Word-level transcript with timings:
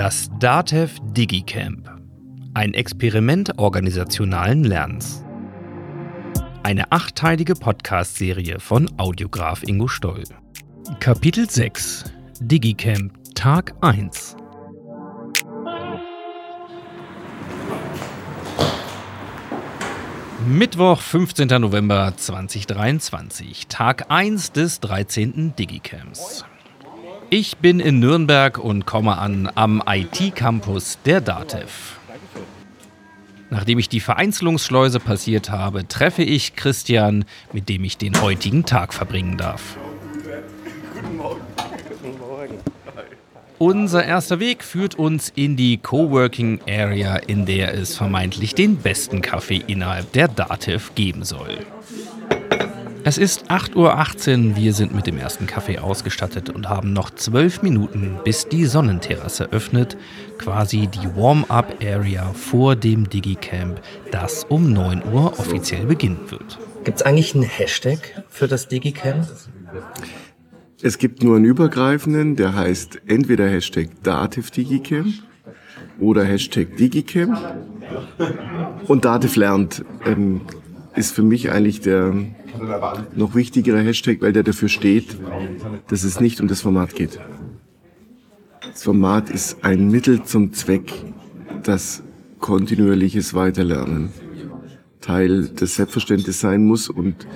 Das 0.00 0.30
DATEV 0.38 0.96
DigiCamp. 1.12 1.90
Ein 2.54 2.72
Experiment 2.72 3.58
organisationalen 3.58 4.64
Lernens. 4.64 5.22
Eine 6.62 6.90
achteilige 6.90 7.52
Podcast-Serie 7.52 8.60
von 8.60 8.90
Audiograf 8.96 9.62
Ingo 9.62 9.88
Stoll. 9.88 10.24
Kapitel 11.00 11.50
6 11.50 12.04
DigiCamp 12.40 13.12
Tag 13.34 13.74
1 13.82 14.36
Mittwoch, 20.46 21.02
15. 21.02 21.48
November 21.60 22.14
2023, 22.16 23.66
Tag 23.66 24.06
1 24.08 24.52
des 24.52 24.80
13. 24.80 25.54
Digicamps. 25.56 26.46
Ich 27.32 27.58
bin 27.58 27.78
in 27.78 28.00
Nürnberg 28.00 28.58
und 28.58 28.86
komme 28.86 29.16
an 29.16 29.48
am 29.54 29.80
IT-Campus 29.86 30.98
der 31.04 31.20
DATEV. 31.20 31.96
Nachdem 33.50 33.78
ich 33.78 33.88
die 33.88 34.00
Vereinzelungsschleuse 34.00 34.98
passiert 34.98 35.48
habe, 35.48 35.86
treffe 35.86 36.24
ich 36.24 36.56
Christian, 36.56 37.24
mit 37.52 37.68
dem 37.68 37.84
ich 37.84 37.96
den 37.96 38.20
heutigen 38.20 38.64
Tag 38.64 38.92
verbringen 38.92 39.36
darf. 39.36 39.76
Guten 40.92 41.16
Morgen. 41.16 41.40
Guten 42.02 42.18
Morgen. 42.18 42.54
Unser 43.58 44.04
erster 44.04 44.40
Weg 44.40 44.64
führt 44.64 44.96
uns 44.96 45.32
in 45.32 45.56
die 45.56 45.76
Coworking 45.76 46.60
Area, 46.68 47.14
in 47.14 47.46
der 47.46 47.74
es 47.74 47.96
vermeintlich 47.96 48.56
den 48.56 48.78
besten 48.78 49.22
Kaffee 49.22 49.62
innerhalb 49.68 50.10
der 50.14 50.26
DATEV 50.26 50.96
geben 50.96 51.22
soll. 51.22 51.58
Es 53.02 53.16
ist 53.16 53.50
8.18 53.50 54.50
Uhr, 54.50 54.56
wir 54.56 54.74
sind 54.74 54.94
mit 54.94 55.06
dem 55.06 55.16
ersten 55.16 55.46
Kaffee 55.46 55.78
ausgestattet 55.78 56.50
und 56.50 56.68
haben 56.68 56.92
noch 56.92 57.10
zwölf 57.10 57.62
Minuten, 57.62 58.18
bis 58.24 58.46
die 58.46 58.66
Sonnenterrasse 58.66 59.50
öffnet, 59.52 59.96
quasi 60.38 60.86
die 60.86 61.08
Warm-up-Area 61.16 62.32
vor 62.34 62.76
dem 62.76 63.08
Digicamp, 63.08 63.80
das 64.10 64.44
um 64.44 64.72
9 64.72 65.02
Uhr 65.12 65.38
offiziell 65.38 65.86
beginnen 65.86 66.30
wird. 66.30 66.58
Gibt 66.84 66.98
es 66.98 67.02
eigentlich 67.02 67.34
einen 67.34 67.44
Hashtag 67.44 68.22
für 68.28 68.48
das 68.48 68.68
Digicamp? 68.68 69.26
Es 70.82 70.98
gibt 70.98 71.22
nur 71.22 71.36
einen 71.36 71.46
übergreifenden, 71.46 72.36
der 72.36 72.54
heißt 72.54 73.00
entweder 73.06 73.48
Hashtag 73.48 73.88
DativDigicamp 74.02 75.14
oder 75.98 76.24
Hashtag 76.24 76.76
Digicamp. 76.76 77.38
Und 78.86 79.04
Dativ 79.04 79.36
lernt 79.36 79.84
ähm, 80.04 80.42
ist 80.96 81.14
für 81.14 81.22
mich 81.22 81.50
eigentlich 81.50 81.80
der 81.80 82.14
noch 83.14 83.34
wichtigere 83.34 83.80
Hashtag, 83.80 84.20
weil 84.20 84.32
der 84.32 84.42
dafür 84.42 84.68
steht, 84.68 85.16
dass 85.88 86.04
es 86.04 86.20
nicht 86.20 86.40
um 86.40 86.48
das 86.48 86.60
Format 86.60 86.94
geht. 86.94 87.18
Das 88.72 88.84
Format 88.84 89.30
ist 89.30 89.64
ein 89.64 89.90
Mittel 89.90 90.22
zum 90.22 90.52
Zweck, 90.52 90.92
dass 91.62 92.02
kontinuierliches 92.38 93.34
Weiterlernen 93.34 94.10
Teil 95.00 95.48
des 95.48 95.76
Selbstverständnisses 95.76 96.40
sein 96.40 96.64
muss 96.64 96.88
und 96.88 97.26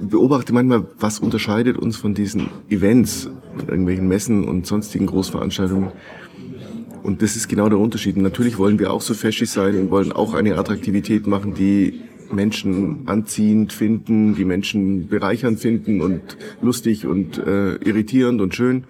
beobachte 0.00 0.52
manchmal, 0.52 0.86
was 0.98 1.18
unterscheidet 1.18 1.78
uns 1.78 1.96
von 1.96 2.14
diesen 2.14 2.48
Events, 2.68 3.30
irgendwelchen 3.66 4.08
Messen 4.08 4.44
und 4.44 4.66
sonstigen 4.66 5.06
Großveranstaltungen. 5.06 5.92
Und 7.02 7.20
das 7.20 7.36
ist 7.36 7.48
genau 7.48 7.68
der 7.68 7.78
Unterschied. 7.78 8.16
Natürlich 8.16 8.58
wollen 8.58 8.78
wir 8.78 8.92
auch 8.92 9.02
so 9.02 9.14
feschig 9.14 9.50
sein 9.50 9.78
und 9.78 9.90
wollen 9.90 10.12
auch 10.12 10.34
eine 10.34 10.56
Attraktivität 10.56 11.26
machen, 11.26 11.54
die 11.54 12.00
Menschen 12.34 13.02
anziehend 13.06 13.72
finden, 13.72 14.34
die 14.34 14.44
Menschen 14.44 15.08
bereichernd 15.08 15.60
finden 15.60 16.00
und 16.00 16.20
lustig 16.60 17.06
und 17.06 17.38
äh, 17.38 17.76
irritierend 17.76 18.40
und 18.40 18.54
schön. 18.54 18.84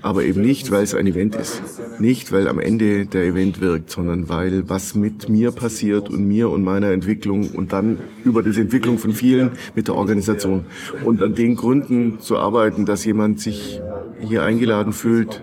Aber 0.00 0.24
eben 0.24 0.42
nicht, 0.42 0.70
weil 0.70 0.84
es 0.84 0.94
ein 0.94 1.06
Event 1.06 1.34
ist. 1.34 1.62
Nicht, 1.98 2.32
weil 2.32 2.48
am 2.48 2.58
Ende 2.58 3.06
der 3.06 3.24
Event 3.24 3.60
wirkt, 3.60 3.90
sondern 3.90 4.28
weil 4.28 4.68
was 4.68 4.94
mit 4.94 5.28
mir 5.28 5.50
passiert 5.50 6.08
und 6.08 6.26
mir 6.26 6.50
und 6.50 6.62
meiner 6.62 6.90
Entwicklung 6.90 7.50
und 7.50 7.72
dann 7.72 7.98
über 8.24 8.42
die 8.42 8.58
Entwicklung 8.60 8.98
von 8.98 9.12
vielen 9.12 9.50
mit 9.74 9.88
der 9.88 9.96
Organisation. 9.96 10.64
Und 11.04 11.22
an 11.22 11.34
den 11.34 11.56
Gründen 11.56 12.20
zu 12.20 12.38
arbeiten, 12.38 12.86
dass 12.86 13.04
jemand 13.04 13.40
sich 13.40 13.80
hier 14.20 14.42
eingeladen 14.44 14.92
fühlt, 14.92 15.42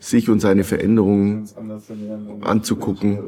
sich 0.00 0.30
und 0.30 0.40
seine 0.40 0.64
Veränderungen 0.64 1.48
anzugucken. 2.42 3.18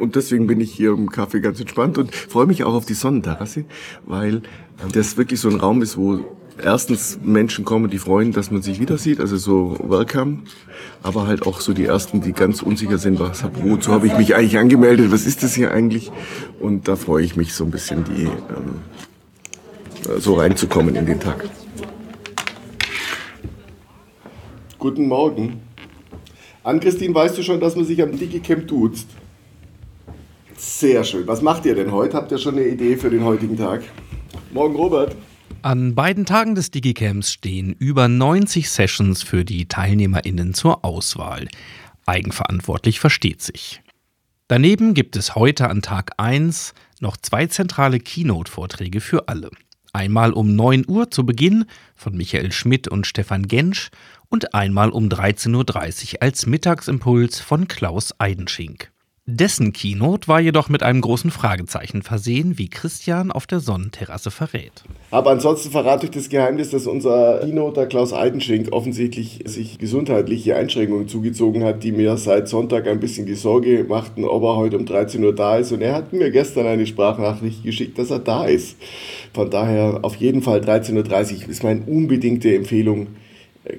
Und 0.00 0.16
deswegen 0.16 0.46
bin 0.46 0.60
ich 0.60 0.72
hier 0.72 0.92
im 0.92 1.10
Café 1.10 1.40
ganz 1.40 1.60
entspannt 1.60 1.98
und 1.98 2.14
freue 2.14 2.46
mich 2.46 2.64
auch 2.64 2.74
auf 2.74 2.86
die 2.86 2.94
Sonnenterrasse, 2.94 3.64
weil 4.06 4.42
das 4.92 5.16
wirklich 5.16 5.40
so 5.40 5.48
ein 5.48 5.56
Raum 5.56 5.82
ist, 5.82 5.98
wo 5.98 6.20
erstens 6.62 7.18
Menschen 7.22 7.64
kommen, 7.64 7.90
die 7.90 7.98
freuen, 7.98 8.32
dass 8.32 8.50
man 8.50 8.62
sich 8.62 8.80
wieder 8.80 8.98
sieht, 8.98 9.20
also 9.20 9.36
so 9.36 9.76
welcome, 9.82 10.40
aber 11.02 11.26
halt 11.26 11.46
auch 11.46 11.60
so 11.60 11.72
die 11.72 11.84
ersten, 11.84 12.20
die 12.20 12.32
ganz 12.32 12.62
unsicher 12.62 12.98
sind, 12.98 13.20
was, 13.20 13.44
wozu 13.62 13.92
habe 13.92 14.06
ich 14.06 14.16
mich 14.16 14.34
eigentlich 14.34 14.58
angemeldet, 14.58 15.12
was 15.12 15.26
ist 15.26 15.42
das 15.42 15.54
hier 15.54 15.70
eigentlich? 15.70 16.10
Und 16.60 16.88
da 16.88 16.96
freue 16.96 17.24
ich 17.24 17.36
mich 17.36 17.54
so 17.54 17.64
ein 17.64 17.70
bisschen, 17.70 18.04
die 18.04 18.24
ähm, 18.24 18.80
so 20.18 20.34
reinzukommen 20.34 20.94
in 20.96 21.06
den 21.06 21.20
Tag. 21.20 21.48
Guten 24.78 25.08
Morgen. 25.08 25.60
Ann-Christine, 26.62 27.12
weißt 27.12 27.36
du 27.36 27.42
schon, 27.42 27.58
dass 27.58 27.74
man 27.74 27.84
sich 27.84 28.00
am 28.00 28.16
Digicamp 28.16 28.68
duzt? 28.68 29.08
Sehr 30.56 31.02
schön. 31.02 31.26
Was 31.26 31.42
macht 31.42 31.66
ihr 31.66 31.74
denn 31.74 31.90
heute? 31.90 32.16
Habt 32.16 32.30
ihr 32.30 32.38
schon 32.38 32.54
eine 32.54 32.68
Idee 32.68 32.96
für 32.96 33.10
den 33.10 33.24
heutigen 33.24 33.56
Tag? 33.56 33.82
Morgen, 34.52 34.76
Robert. 34.76 35.16
An 35.62 35.96
beiden 35.96 36.26
Tagen 36.26 36.54
des 36.54 36.70
Digicamps 36.70 37.32
stehen 37.32 37.74
über 37.76 38.06
90 38.06 38.70
Sessions 38.70 39.24
für 39.24 39.44
die 39.44 39.66
TeilnehmerInnen 39.66 40.54
zur 40.54 40.84
Auswahl. 40.84 41.48
Eigenverantwortlich 42.06 43.00
versteht 43.00 43.42
sich. 43.42 43.82
Daneben 44.46 44.94
gibt 44.94 45.16
es 45.16 45.34
heute 45.34 45.68
an 45.68 45.82
Tag 45.82 46.12
1 46.18 46.72
noch 47.00 47.16
zwei 47.16 47.46
zentrale 47.46 47.98
Keynote-Vorträge 47.98 49.00
für 49.00 49.26
alle. 49.26 49.50
Einmal 49.92 50.32
um 50.32 50.54
9 50.54 50.84
Uhr 50.86 51.10
zu 51.10 51.24
Beginn 51.24 51.64
von 51.96 52.16
Michael 52.16 52.52
Schmidt 52.52 52.88
und 52.88 53.06
Stefan 53.06 53.48
Gensch 53.48 53.90
und 54.30 54.54
einmal 54.54 54.90
um 54.90 55.08
13.30 55.08 56.14
Uhr 56.14 56.22
als 56.22 56.46
Mittagsimpuls 56.46 57.40
von 57.40 57.68
Klaus 57.68 58.14
Eidenschink. 58.18 58.90
Dessen 59.30 59.74
Keynote 59.74 60.26
war 60.26 60.40
jedoch 60.40 60.70
mit 60.70 60.82
einem 60.82 61.02
großen 61.02 61.30
Fragezeichen 61.30 62.00
versehen, 62.00 62.56
wie 62.56 62.70
Christian 62.70 63.30
auf 63.30 63.46
der 63.46 63.60
Sonnenterrasse 63.60 64.30
verrät. 64.30 64.72
Aber 65.10 65.32
ansonsten 65.32 65.70
verrate 65.70 66.06
ich 66.06 66.12
das 66.12 66.30
Geheimnis, 66.30 66.70
dass 66.70 66.86
unser 66.86 67.40
Keynoter 67.40 67.84
Klaus 67.84 68.14
Eidenschink 68.14 68.72
offensichtlich 68.72 69.42
sich 69.44 69.76
gesundheitliche 69.76 70.56
Einschränkungen 70.56 71.08
zugezogen 71.08 71.62
hat, 71.62 71.82
die 71.82 71.92
mir 71.92 72.16
seit 72.16 72.48
Sonntag 72.48 72.86
ein 72.86 73.00
bisschen 73.00 73.26
die 73.26 73.34
Sorge 73.34 73.84
machten, 73.86 74.24
ob 74.24 74.44
er 74.44 74.56
heute 74.56 74.78
um 74.78 74.86
13 74.86 75.22
Uhr 75.22 75.34
da 75.34 75.58
ist. 75.58 75.72
Und 75.72 75.82
er 75.82 75.94
hat 75.94 76.14
mir 76.14 76.30
gestern 76.30 76.66
eine 76.66 76.86
Sprachnachricht 76.86 77.62
geschickt, 77.62 77.98
dass 77.98 78.10
er 78.10 78.20
da 78.20 78.46
ist. 78.46 78.78
Von 79.34 79.50
daher 79.50 79.98
auf 80.04 80.16
jeden 80.16 80.40
Fall 80.40 80.60
13.30 80.60 81.42
Uhr 81.42 81.48
ist 81.50 81.62
meine 81.62 81.82
unbedingte 81.82 82.54
Empfehlung 82.54 83.08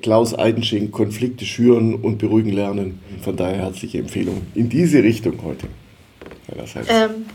Klaus 0.01 0.38
Eidenschink 0.38 0.91
Konflikte 0.91 1.45
schüren 1.45 1.95
und 1.95 2.17
beruhigen 2.17 2.51
lernen. 2.51 3.00
Von 3.22 3.35
daher 3.35 3.57
herzliche 3.57 4.00
Empfehlung 4.00 4.41
in 4.55 4.69
diese 4.69 5.03
Richtung 5.03 5.41
heute. 5.44 5.67
Ähm, 6.88 7.25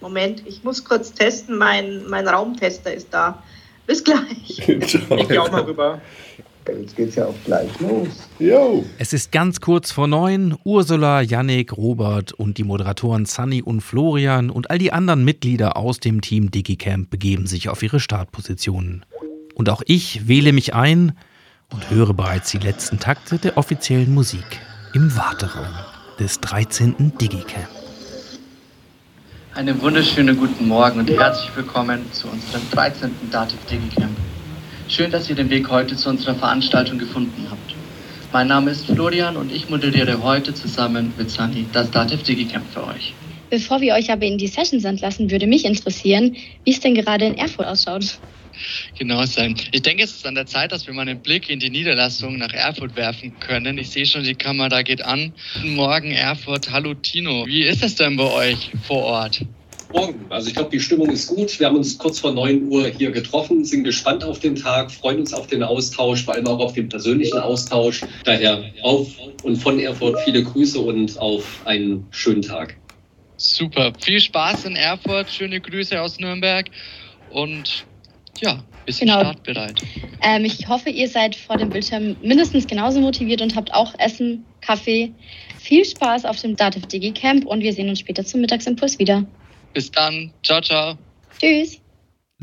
Moment, 0.00 0.42
ich 0.46 0.62
muss 0.62 0.84
kurz 0.84 1.12
testen. 1.12 1.58
Mein, 1.58 2.02
mein 2.08 2.28
Raumtester 2.28 2.92
ist 2.92 3.08
da. 3.10 3.42
Bis 3.86 4.02
gleich. 4.02 4.68
ich 4.68 5.28
gehe 5.28 5.42
auch 5.42 5.50
mal 5.50 5.62
rüber. 5.62 6.00
Jetzt 6.66 6.96
geht's 6.96 7.16
ja 7.16 7.26
auch 7.26 7.34
gleich 7.44 7.68
los. 7.78 8.08
Yo. 8.38 8.84
Es 8.98 9.12
ist 9.12 9.32
ganz 9.32 9.60
kurz 9.60 9.92
vor 9.92 10.06
neun. 10.06 10.56
Ursula, 10.64 11.20
Yannick, 11.20 11.76
Robert 11.76 12.32
und 12.32 12.56
die 12.56 12.64
Moderatoren 12.64 13.26
Sunny 13.26 13.60
und 13.60 13.82
Florian 13.82 14.48
und 14.48 14.70
all 14.70 14.78
die 14.78 14.90
anderen 14.92 15.24
Mitglieder 15.24 15.76
aus 15.76 16.00
dem 16.00 16.22
Team 16.22 16.50
DigiCamp 16.50 17.10
begeben 17.10 17.46
sich 17.46 17.68
auf 17.68 17.82
ihre 17.82 18.00
Startpositionen. 18.00 19.04
Und 19.54 19.68
auch 19.68 19.82
ich 19.86 20.26
wähle 20.26 20.52
mich 20.52 20.74
ein 20.74 21.12
und 21.74 21.90
höre 21.90 22.14
bereits 22.14 22.52
die 22.52 22.58
letzten 22.58 23.00
Takte 23.00 23.38
der 23.38 23.58
offiziellen 23.58 24.14
Musik 24.14 24.60
im 24.94 25.14
Warteraum 25.16 25.74
des 26.20 26.38
13. 26.40 27.18
Digicamp. 27.20 27.68
Einen 29.54 29.82
wunderschönen 29.82 30.36
guten 30.36 30.68
Morgen 30.68 31.00
und 31.00 31.10
herzlich 31.10 31.50
willkommen 31.56 32.04
zu 32.12 32.28
unserem 32.28 32.62
13. 32.70 33.10
Dativ 33.32 33.58
Digicamp. 33.66 34.16
Schön, 34.86 35.10
dass 35.10 35.28
ihr 35.28 35.34
den 35.34 35.50
Weg 35.50 35.68
heute 35.68 35.96
zu 35.96 36.10
unserer 36.10 36.36
Veranstaltung 36.36 36.98
gefunden 36.98 37.48
habt. 37.50 37.74
Mein 38.32 38.46
Name 38.46 38.70
ist 38.70 38.86
Florian 38.86 39.36
und 39.36 39.50
ich 39.50 39.68
moderiere 39.68 40.22
heute 40.22 40.54
zusammen 40.54 41.12
mit 41.18 41.30
Sunny 41.30 41.66
das 41.72 41.90
Dativ 41.90 42.22
Digicamp 42.22 42.64
für 42.72 42.86
euch. 42.86 43.14
Bevor 43.50 43.80
wir 43.80 43.94
euch 43.94 44.12
aber 44.12 44.26
in 44.26 44.38
die 44.38 44.48
Sessions 44.48 44.84
entlassen, 44.84 45.30
würde 45.30 45.48
mich 45.48 45.64
interessieren, 45.64 46.36
wie 46.64 46.70
es 46.70 46.78
denn 46.80 46.94
gerade 46.94 47.24
in 47.24 47.36
Erfurt 47.36 47.66
ausschaut. 47.66 48.18
Genau 48.98 49.24
sein. 49.26 49.56
Ich 49.72 49.82
denke, 49.82 50.04
es 50.04 50.12
ist 50.12 50.26
an 50.26 50.34
der 50.34 50.46
Zeit, 50.46 50.72
dass 50.72 50.86
wir 50.86 50.94
mal 50.94 51.02
einen 51.02 51.20
Blick 51.20 51.50
in 51.50 51.60
die 51.60 51.70
Niederlassung 51.70 52.38
nach 52.38 52.52
Erfurt 52.52 52.96
werfen 52.96 53.38
können. 53.40 53.78
Ich 53.78 53.90
sehe 53.90 54.06
schon, 54.06 54.24
die 54.24 54.34
Kamera 54.34 54.82
geht 54.82 55.04
an. 55.04 55.32
Guten 55.54 55.74
Morgen, 55.74 56.12
Erfurt. 56.12 56.70
Hallo, 56.70 56.94
Tino. 56.94 57.46
Wie 57.46 57.62
ist 57.62 57.82
es 57.82 57.96
denn 57.96 58.16
bei 58.16 58.30
euch 58.30 58.70
vor 58.86 59.02
Ort? 59.04 59.42
Morgen. 59.92 60.26
Also 60.28 60.48
ich 60.48 60.54
glaube, 60.54 60.70
die 60.70 60.80
Stimmung 60.80 61.08
ist 61.10 61.28
gut. 61.28 61.58
Wir 61.60 61.68
haben 61.68 61.76
uns 61.76 61.96
kurz 61.96 62.18
vor 62.18 62.32
9 62.32 62.66
Uhr 62.68 62.88
hier 62.88 63.12
getroffen, 63.12 63.64
sind 63.64 63.84
gespannt 63.84 64.24
auf 64.24 64.40
den 64.40 64.56
Tag, 64.56 64.90
freuen 64.90 65.20
uns 65.20 65.32
auf 65.32 65.46
den 65.46 65.62
Austausch, 65.62 66.24
vor 66.24 66.34
allem 66.34 66.48
auch 66.48 66.58
auf 66.58 66.72
den 66.72 66.88
persönlichen 66.88 67.38
Austausch. 67.38 68.00
Daher 68.24 68.64
auf 68.82 69.08
und 69.44 69.56
von 69.56 69.78
Erfurt 69.78 70.18
viele 70.24 70.42
Grüße 70.42 70.80
und 70.80 71.16
auf 71.18 71.60
einen 71.64 72.06
schönen 72.10 72.42
Tag. 72.42 72.76
Super. 73.36 73.92
Viel 74.00 74.20
Spaß 74.20 74.64
in 74.64 74.74
Erfurt. 74.74 75.30
Schöne 75.30 75.60
Grüße 75.60 76.00
aus 76.00 76.18
Nürnberg. 76.18 76.66
Und 77.30 77.84
ja, 78.40 78.62
bisschen 78.86 79.08
genau. 79.08 79.20
startbereit. 79.20 79.80
Ähm, 80.22 80.44
ich 80.44 80.68
hoffe, 80.68 80.90
ihr 80.90 81.08
seid 81.08 81.36
vor 81.36 81.56
dem 81.56 81.70
Bildschirm 81.70 82.16
mindestens 82.22 82.66
genauso 82.66 83.00
motiviert 83.00 83.40
und 83.40 83.54
habt 83.56 83.72
auch 83.72 83.94
Essen, 83.98 84.44
Kaffee. 84.60 85.12
Viel 85.58 85.84
Spaß 85.84 86.24
auf 86.24 86.40
dem 86.40 86.56
Dativ 86.56 86.86
Digi 86.86 87.12
Camp 87.12 87.46
und 87.46 87.60
wir 87.60 87.72
sehen 87.72 87.88
uns 87.88 88.00
später 88.00 88.24
zum 88.24 88.40
Mittagsimpuls 88.40 88.98
wieder. 88.98 89.24
Bis 89.72 89.90
dann. 89.90 90.32
Ciao, 90.42 90.60
ciao. 90.60 90.96
Tschüss. 91.40 91.80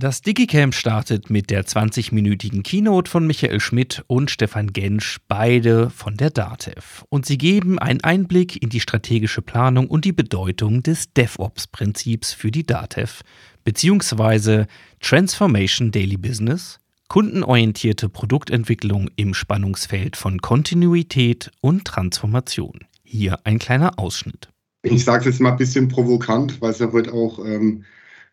Das 0.01 0.23
DigiCamp 0.23 0.73
startet 0.73 1.29
mit 1.29 1.51
der 1.51 1.63
20-minütigen 1.63 2.63
Keynote 2.63 3.07
von 3.07 3.27
Michael 3.27 3.59
Schmidt 3.59 4.03
und 4.07 4.31
Stefan 4.31 4.73
Gensch, 4.73 5.19
beide 5.27 5.91
von 5.91 6.17
der 6.17 6.31
DATEV. 6.31 7.05
Und 7.09 7.27
sie 7.27 7.37
geben 7.37 7.77
einen 7.77 8.01
Einblick 8.01 8.59
in 8.63 8.69
die 8.69 8.79
strategische 8.79 9.43
Planung 9.43 9.87
und 9.87 10.03
die 10.03 10.11
Bedeutung 10.11 10.81
des 10.81 11.13
DevOps-Prinzips 11.13 12.33
für 12.33 12.49
die 12.49 12.65
DATEV, 12.65 13.21
beziehungsweise 13.63 14.65
Transformation 15.01 15.91
Daily 15.91 16.17
Business, 16.17 16.79
kundenorientierte 17.07 18.09
Produktentwicklung 18.09 19.07
im 19.17 19.35
Spannungsfeld 19.35 20.17
von 20.17 20.41
Kontinuität 20.41 21.51
und 21.61 21.85
Transformation. 21.85 22.79
Hier 23.03 23.37
ein 23.43 23.59
kleiner 23.59 23.99
Ausschnitt. 23.99 24.49
Ich 24.81 25.05
sage 25.05 25.19
es 25.19 25.35
jetzt 25.35 25.41
mal 25.41 25.51
ein 25.51 25.57
bisschen 25.57 25.89
provokant, 25.89 26.59
weil 26.59 26.71
es 26.71 26.79
ja 26.79 26.91
heute 26.91 27.13
auch 27.13 27.37
ähm, 27.45 27.83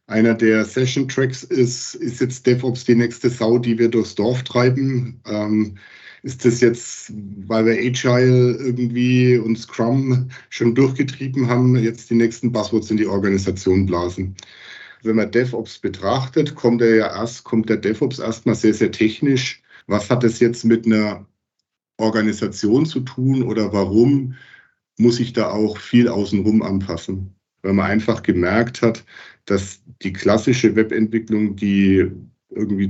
einer 0.08 0.34
der 0.34 0.64
Session-Tracks 0.64 1.44
ist. 1.44 1.94
Ist 1.94 2.20
jetzt 2.20 2.46
DevOps 2.46 2.84
die 2.84 2.96
nächste 2.96 3.30
Sau, 3.30 3.58
die 3.58 3.78
wir 3.78 3.88
durchs 3.88 4.14
Dorf 4.14 4.42
treiben? 4.42 5.20
Ähm, 5.26 5.78
ist 6.22 6.44
das 6.44 6.60
jetzt, 6.60 7.12
weil 7.46 7.66
wir 7.66 7.74
Agile 7.74 8.56
irgendwie 8.56 9.36
und 9.36 9.56
Scrum 9.56 10.28
schon 10.48 10.74
durchgetrieben 10.74 11.48
haben, 11.48 11.76
jetzt 11.76 12.10
die 12.10 12.16
nächsten 12.16 12.50
Buzzwords 12.50 12.90
in 12.90 12.96
die 12.96 13.06
Organisation 13.06 13.86
blasen? 13.86 14.34
Wenn 15.02 15.16
man 15.16 15.30
DevOps 15.30 15.78
betrachtet, 15.78 16.56
kommt 16.56 16.82
er 16.82 16.96
ja 16.96 17.06
erst, 17.06 17.44
kommt 17.44 17.68
der 17.68 17.76
DevOps 17.76 18.18
erstmal 18.18 18.56
sehr, 18.56 18.74
sehr 18.74 18.90
technisch. 18.90 19.62
Was 19.86 20.10
hat 20.10 20.24
das 20.24 20.40
jetzt 20.40 20.64
mit 20.64 20.86
einer 20.86 21.24
Organisation 21.98 22.86
zu 22.86 23.00
tun 23.00 23.42
oder 23.42 23.72
warum 23.72 24.34
muss 24.98 25.20
ich 25.20 25.32
da 25.32 25.50
auch 25.50 25.78
viel 25.78 26.08
außenrum 26.08 26.62
anpassen, 26.62 27.34
weil 27.62 27.74
man 27.74 27.86
einfach 27.86 28.22
gemerkt 28.22 28.82
hat, 28.82 29.04
dass 29.50 29.82
die 30.02 30.12
klassische 30.12 30.76
Webentwicklung, 30.76 31.56
die 31.56 32.10
irgendwie 32.50 32.88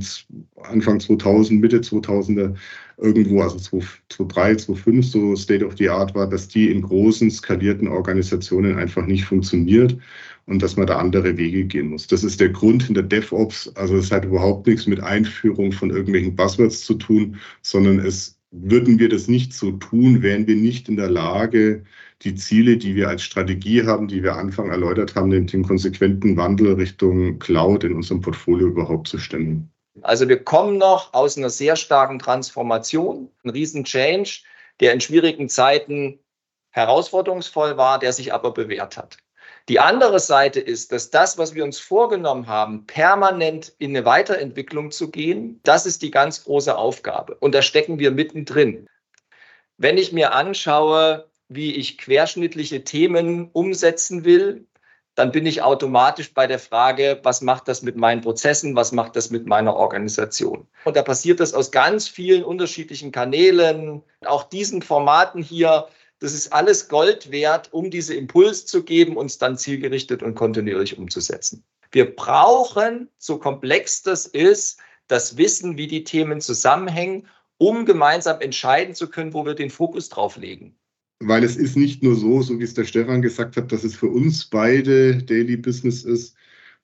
Anfang 0.63 1.01
2000, 1.01 1.61
Mitte 1.61 1.79
2000er 1.79 2.55
irgendwo, 2.97 3.43
also 3.43 3.59
2003, 3.59 4.57
2005 4.57 5.07
so 5.07 5.37
State 5.37 5.65
of 5.65 5.77
the 5.77 5.89
Art 5.89 6.15
war, 6.15 6.29
dass 6.29 6.49
die 6.49 6.71
in 6.71 6.83
großen, 6.83 7.31
skalierten 7.31 7.89
Organisationen 7.89 8.77
einfach 8.77 9.07
nicht 9.07 9.25
funktioniert 9.25 9.97
und 10.47 10.63
dass 10.63 10.77
man 10.77 10.87
da 10.87 10.99
andere 10.99 11.37
Wege 11.37 11.65
gehen 11.65 11.89
muss. 11.89 12.07
Das 12.07 12.25
ist 12.25 12.41
der 12.41 12.49
Grund 12.51 12.85
hinter 12.85 13.03
DevOps. 13.03 13.69
Also 13.77 13.97
es 13.97 14.11
hat 14.11 14.25
überhaupt 14.25 14.67
nichts 14.67 14.87
mit 14.87 15.01
Einführung 15.01 15.73
von 15.73 15.91
irgendwelchen 15.91 16.35
Buzzwords 16.35 16.85
zu 16.85 16.95
tun, 16.95 17.37
sondern 17.63 17.99
es 17.99 18.38
würden 18.51 18.99
wir 18.99 19.09
das 19.09 19.29
nicht 19.29 19.53
so 19.53 19.73
tun, 19.73 20.23
wären 20.23 20.47
wir 20.47 20.57
nicht 20.57 20.89
in 20.89 20.97
der 20.97 21.11
Lage, 21.11 21.85
die 22.23 22.35
Ziele, 22.35 22.77
die 22.77 22.95
wir 22.95 23.09
als 23.09 23.23
Strategie 23.23 23.87
haben, 23.87 24.09
die 24.09 24.23
wir 24.23 24.35
Anfang 24.35 24.71
erläutert 24.71 25.15
haben, 25.15 25.31
den, 25.31 25.47
den 25.47 25.63
konsequenten 25.63 26.37
Wandel 26.37 26.75
Richtung 26.75 27.39
Cloud 27.39 27.85
in 27.85 27.95
unserem 27.95 28.21
Portfolio 28.21 28.69
überhaupt 28.69 29.09
zu 29.09 29.19
stemmen. 29.19 29.71
Also 30.03 30.29
wir 30.29 30.43
kommen 30.43 30.79
noch 30.79 31.13
aus 31.13 31.37
einer 31.37 31.51
sehr 31.51 31.77
starken 31.77 32.19
Transformation, 32.19 33.31
ein 33.45 33.51
riesen 33.51 33.85
Change, 33.85 34.43
der 34.81 34.93
in 34.93 35.01
schwierigen 35.01 35.49
Zeiten 35.49 36.19
herausforderungsvoll 36.71 37.77
war, 37.77 37.99
der 37.99 38.13
sich 38.13 38.33
aber 38.33 38.53
bewährt 38.53 38.97
hat. 38.97 39.19
Die 39.69 39.81
andere 39.81 40.19
Seite 40.19 40.61
ist, 40.61 40.93
dass 40.93 41.11
das, 41.11 41.37
was 41.37 41.55
wir 41.55 41.63
uns 41.63 41.79
vorgenommen 41.79 42.47
haben, 42.47 42.87
permanent 42.87 43.75
in 43.79 43.91
eine 43.91 44.07
Weiterentwicklung 44.07 44.91
zu 44.91 45.11
gehen, 45.11 45.61
das 45.63 45.85
ist 45.85 46.01
die 46.01 46.11
ganz 46.11 46.45
große 46.45 46.77
Aufgabe. 46.77 47.35
Und 47.35 47.55
da 47.55 47.61
stecken 47.61 47.99
wir 47.99 48.11
mittendrin. 48.11 48.89
Wenn 49.77 49.99
ich 49.99 50.13
mir 50.13 50.33
anschaue, 50.33 51.29
wie 51.49 51.75
ich 51.75 51.99
querschnittliche 51.99 52.83
Themen 52.85 53.51
umsetzen 53.53 54.25
will, 54.25 54.67
dann 55.15 55.33
bin 55.33 55.47
ich 55.47 55.63
automatisch 55.63 56.33
bei 56.33 56.47
der 56.47 56.61
Frage, 56.61 57.21
was 57.25 57.43
macht 57.43 57.69
das 57.69 57.83
mit 57.83 57.97
meinen 57.97 58.21
Prozessen, 58.21 58.77
was 58.77 58.93
macht 58.93 59.17
das 59.17 59.31
mit 59.31 59.47
meiner 59.47 59.75
Organisation. 59.75 60.67
Und 60.85 60.97
da 60.97 61.03
passiert 61.03 61.41
das 61.41 61.55
aus 61.55 61.73
ganz 61.73 62.07
vielen 62.09 62.45
unterschiedlichen 62.45 63.11
Kanälen, 63.11 64.03
auch 64.25 64.45
diesen 64.45 64.81
Formaten 64.81 65.43
hier 65.43 65.89
das 66.21 66.35
ist 66.35 66.53
alles 66.53 66.89
Gold 66.89 67.31
wert, 67.31 67.73
um 67.73 67.91
diese 67.91 68.15
Impuls 68.15 68.67
zu 68.67 68.83
geben, 68.83 69.17
uns 69.17 69.39
dann 69.39 69.57
zielgerichtet 69.57 70.23
und 70.23 70.35
kontinuierlich 70.35 70.99
umzusetzen. 70.99 71.65
Wir 71.93 72.15
brauchen, 72.15 73.09
so 73.19 73.39
komplex 73.39 74.03
das 74.03 74.27
ist, 74.27 74.79
das 75.07 75.37
Wissen, 75.37 75.79
wie 75.79 75.87
die 75.87 76.05
Themen 76.05 76.41
zusammenhängen, 76.41 77.27
um 77.57 77.87
gemeinsam 77.87 78.41
entscheiden 78.41 78.95
zu 78.95 79.09
können, 79.09 79.33
wo 79.33 79.45
wir 79.47 79.55
den 79.55 79.71
Fokus 79.71 80.09
drauf 80.09 80.37
legen. 80.37 80.77
Weil 81.21 81.43
es 81.43 81.57
ist 81.57 81.77
nicht 81.77 82.03
nur 82.03 82.15
so, 82.15 82.43
so 82.43 82.59
wie 82.59 82.65
es 82.65 82.75
der 82.75 82.85
Stefan 82.85 83.23
gesagt 83.23 83.57
hat, 83.57 83.73
dass 83.73 83.83
es 83.83 83.97
für 83.97 84.07
uns 84.07 84.45
beide 84.45 85.17
Daily 85.17 85.57
Business 85.57 86.05
ist, 86.05 86.37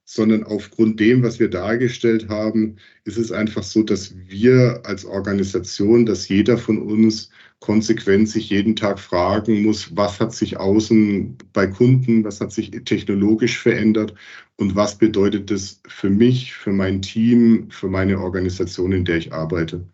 sondern 0.04 0.44
aufgrund 0.44 1.00
dem, 1.00 1.22
was 1.22 1.38
wir 1.40 1.48
dargestellt 1.48 2.28
haben, 2.28 2.76
ist 3.04 3.16
es 3.16 3.32
einfach 3.32 3.62
so, 3.62 3.82
dass 3.82 4.14
wir 4.28 4.82
als 4.84 5.04
Organisation, 5.04 6.04
dass 6.04 6.28
jeder 6.28 6.58
von 6.58 6.78
uns 6.78 7.30
konsequent 7.60 8.28
sich 8.28 8.50
jeden 8.50 8.76
Tag 8.76 9.00
fragen 9.00 9.62
muss, 9.62 9.96
was 9.96 10.20
hat 10.20 10.34
sich 10.34 10.58
außen 10.58 11.38
bei 11.54 11.66
Kunden, 11.66 12.22
was 12.22 12.40
hat 12.40 12.52
sich 12.52 12.70
technologisch 12.84 13.58
verändert 13.58 14.14
und 14.56 14.76
was 14.76 14.98
bedeutet 14.98 15.50
das 15.50 15.80
für 15.88 16.10
mich, 16.10 16.52
für 16.52 16.72
mein 16.72 17.00
Team, 17.00 17.70
für 17.70 17.88
meine 17.88 18.18
Organisation, 18.20 18.92
in 18.92 19.06
der 19.06 19.16
ich 19.16 19.32
arbeite. 19.32 19.86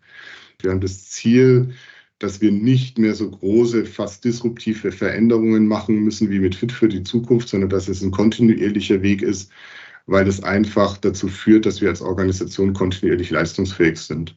Wir 0.59 0.71
haben 0.71 0.81
das 0.81 1.09
Ziel, 1.09 1.73
dass 2.19 2.41
wir 2.41 2.51
nicht 2.51 2.99
mehr 2.99 3.15
so 3.15 3.31
große, 3.31 3.85
fast 3.85 4.25
disruptive 4.25 4.91
Veränderungen 4.91 5.65
machen 5.65 5.95
müssen 6.03 6.29
wie 6.29 6.39
mit 6.39 6.53
Fit 6.53 6.71
für 6.71 6.89
die 6.89 7.03
Zukunft, 7.03 7.49
sondern 7.49 7.69
dass 7.69 7.87
es 7.87 8.01
ein 8.03 8.11
kontinuierlicher 8.11 9.01
Weg 9.01 9.21
ist, 9.21 9.49
weil 10.05 10.25
das 10.25 10.43
einfach 10.43 10.97
dazu 10.97 11.27
führt, 11.27 11.65
dass 11.65 11.81
wir 11.81 11.89
als 11.89 12.01
Organisation 12.01 12.73
kontinuierlich 12.73 13.29
leistungsfähig 13.29 13.99
sind. 13.99 14.35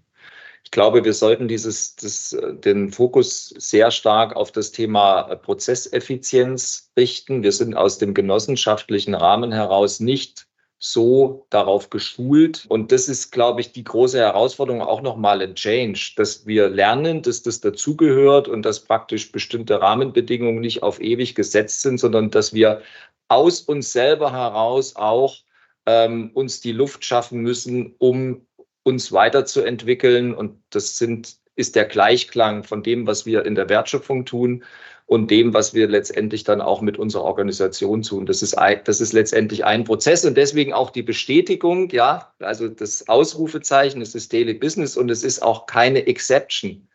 Ich 0.64 0.70
glaube, 0.70 1.04
wir 1.04 1.12
sollten 1.12 1.46
dieses, 1.46 1.94
das, 1.94 2.36
den 2.64 2.90
Fokus 2.90 3.54
sehr 3.58 3.90
stark 3.90 4.34
auf 4.34 4.50
das 4.50 4.72
Thema 4.72 5.22
Prozesseffizienz 5.36 6.90
richten. 6.96 7.42
Wir 7.42 7.52
sind 7.52 7.74
aus 7.74 7.98
dem 7.98 8.14
genossenschaftlichen 8.14 9.14
Rahmen 9.14 9.52
heraus 9.52 10.00
nicht 10.00 10.46
so 10.78 11.46
darauf 11.50 11.90
geschult. 11.90 12.66
Und 12.68 12.92
das 12.92 13.08
ist, 13.08 13.30
glaube 13.30 13.60
ich, 13.60 13.72
die 13.72 13.84
große 13.84 14.18
Herausforderung, 14.18 14.82
auch 14.82 15.00
nochmal 15.00 15.40
ein 15.40 15.54
Change, 15.54 16.12
dass 16.16 16.46
wir 16.46 16.68
lernen, 16.68 17.22
dass 17.22 17.42
das 17.42 17.60
dazugehört 17.60 18.48
und 18.48 18.62
dass 18.62 18.80
praktisch 18.80 19.32
bestimmte 19.32 19.80
Rahmenbedingungen 19.80 20.60
nicht 20.60 20.82
auf 20.82 21.00
ewig 21.00 21.34
gesetzt 21.34 21.82
sind, 21.82 21.98
sondern 21.98 22.30
dass 22.30 22.52
wir 22.52 22.82
aus 23.28 23.62
uns 23.62 23.92
selber 23.92 24.32
heraus 24.32 24.96
auch 24.96 25.36
ähm, 25.86 26.30
uns 26.34 26.60
die 26.60 26.72
Luft 26.72 27.04
schaffen 27.04 27.40
müssen, 27.40 27.94
um 27.98 28.46
uns 28.82 29.12
weiterzuentwickeln. 29.12 30.34
Und 30.34 30.62
das 30.70 30.98
sind, 30.98 31.36
ist 31.56 31.76
der 31.76 31.84
Gleichklang 31.84 32.64
von 32.64 32.82
dem, 32.82 33.06
was 33.06 33.26
wir 33.26 33.44
in 33.44 33.54
der 33.54 33.68
Wertschöpfung 33.68 34.24
tun 34.24 34.64
und 35.06 35.30
dem, 35.30 35.52
was 35.52 35.74
wir 35.74 35.86
letztendlich 35.88 36.44
dann 36.44 36.60
auch 36.60 36.80
mit 36.80 36.98
unserer 36.98 37.24
Organisation 37.24 38.02
tun. 38.02 38.24
Das 38.26 38.42
ist, 38.42 38.56
das 38.84 39.00
ist 39.00 39.12
letztendlich 39.12 39.64
ein 39.64 39.84
Prozess 39.84 40.24
und 40.24 40.36
deswegen 40.36 40.72
auch 40.72 40.90
die 40.90 41.02
Bestätigung, 41.02 41.90
ja, 41.90 42.32
also 42.38 42.68
das 42.68 43.08
Ausrufezeichen, 43.08 44.00
es 44.00 44.14
ist 44.14 44.32
Daily 44.32 44.54
Business 44.54 44.96
und 44.96 45.10
es 45.10 45.22
ist 45.22 45.42
auch 45.42 45.66
keine 45.66 46.06
Exception. 46.06 46.88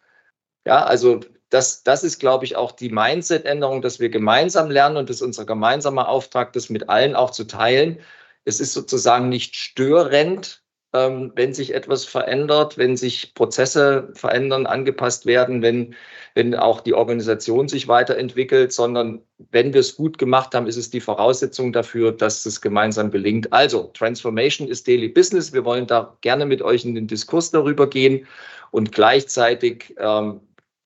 Ja, 0.65 0.83
also 0.85 1.19
das, 1.49 1.83
das 1.83 2.03
ist, 2.03 2.19
glaube 2.19 2.45
ich, 2.45 2.55
auch 2.55 2.71
die 2.71 2.89
Mindset-Änderung, 2.89 3.81
dass 3.81 3.99
wir 3.99 4.09
gemeinsam 4.09 4.69
lernen 4.71 4.97
und 4.97 5.09
das 5.09 5.17
ist 5.17 5.21
unser 5.23 5.45
gemeinsamer 5.45 6.07
Auftrag, 6.09 6.53
das 6.53 6.69
mit 6.69 6.89
allen 6.89 7.15
auch 7.15 7.31
zu 7.31 7.45
teilen 7.45 7.99
es 8.45 8.59
ist 8.59 8.73
sozusagen 8.73 9.29
nicht 9.29 9.55
störend, 9.55 10.63
ähm, 10.93 11.31
wenn 11.35 11.53
sich 11.53 11.73
etwas 11.75 12.05
verändert, 12.05 12.77
wenn 12.77 12.97
sich 12.97 13.33
Prozesse 13.35 14.09
verändern, 14.15 14.65
angepasst 14.65 15.25
werden, 15.25 15.61
wenn, 15.61 15.95
wenn 16.33 16.55
auch 16.55 16.81
die 16.81 16.95
Organisation 16.95 17.67
sich 17.67 17.87
weiterentwickelt, 17.87 18.73
sondern 18.73 19.21
wenn 19.51 19.73
wir 19.73 19.81
es 19.81 19.95
gut 19.95 20.17
gemacht 20.17 20.55
haben, 20.55 20.67
ist 20.67 20.77
es 20.77 20.89
die 20.89 21.01
Voraussetzung 21.01 21.73
dafür, 21.73 22.11
dass 22.11 22.45
es 22.45 22.61
gemeinsam 22.61 23.11
gelingt. 23.11 23.53
Also, 23.53 23.91
Transformation 23.93 24.67
ist 24.67 24.87
Daily 24.87 25.09
Business. 25.09 25.53
Wir 25.53 25.63
wollen 25.63 25.85
da 25.85 26.17
gerne 26.21 26.45
mit 26.45 26.61
euch 26.61 26.85
in 26.85 26.95
den 26.95 27.07
Diskurs 27.07 27.51
darüber 27.51 27.87
gehen 27.87 28.25
und 28.71 28.91
gleichzeitig 28.91 29.95
ähm, 29.99 30.41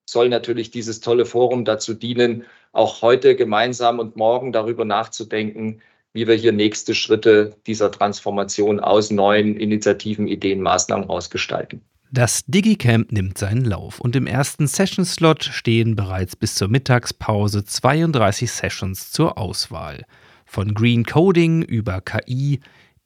soll 0.05 0.27
natürlich 0.29 0.69
dieses 0.72 1.00
tolle 1.00 1.25
Forum 1.25 1.63
dazu 1.63 1.93
dienen, 1.93 2.45
auch 2.74 3.01
heute 3.01 3.36
gemeinsam 3.36 4.00
und 4.00 4.17
morgen 4.17 4.51
darüber 4.51 4.83
nachzudenken, 4.83 5.81
wie 6.13 6.27
wir 6.27 6.36
hier 6.36 6.51
nächste 6.51 6.96
Schritte 6.96 7.55
dieser 7.67 7.91
Transformation 7.91 8.79
aus 8.79 9.12
neuen 9.12 9.58
Initiativen, 9.58 10.27
Ideen, 10.27 10.62
Maßnahmen 10.62 11.10
ausgestalten. 11.10 11.82
Das 12.12 12.43
Digicamp 12.46 13.12
nimmt 13.12 13.39
seinen 13.39 13.65
Lauf 13.65 14.00
und 14.00 14.15
im 14.15 14.27
ersten 14.27 14.67
Session-Slot 14.67 15.43
stehen 15.46 15.96
bereits 15.96 16.36
bis 16.36 16.53
zur 16.53 16.67
Mittagspause 16.67 17.65
32 17.65 18.51
Sessions 18.51 19.12
zur 19.12 19.39
Auswahl. 19.39 20.05
Von 20.46 20.75
Green 20.75 21.05
Coding 21.05 21.63
über 21.63 22.01
KI, 22.01 22.60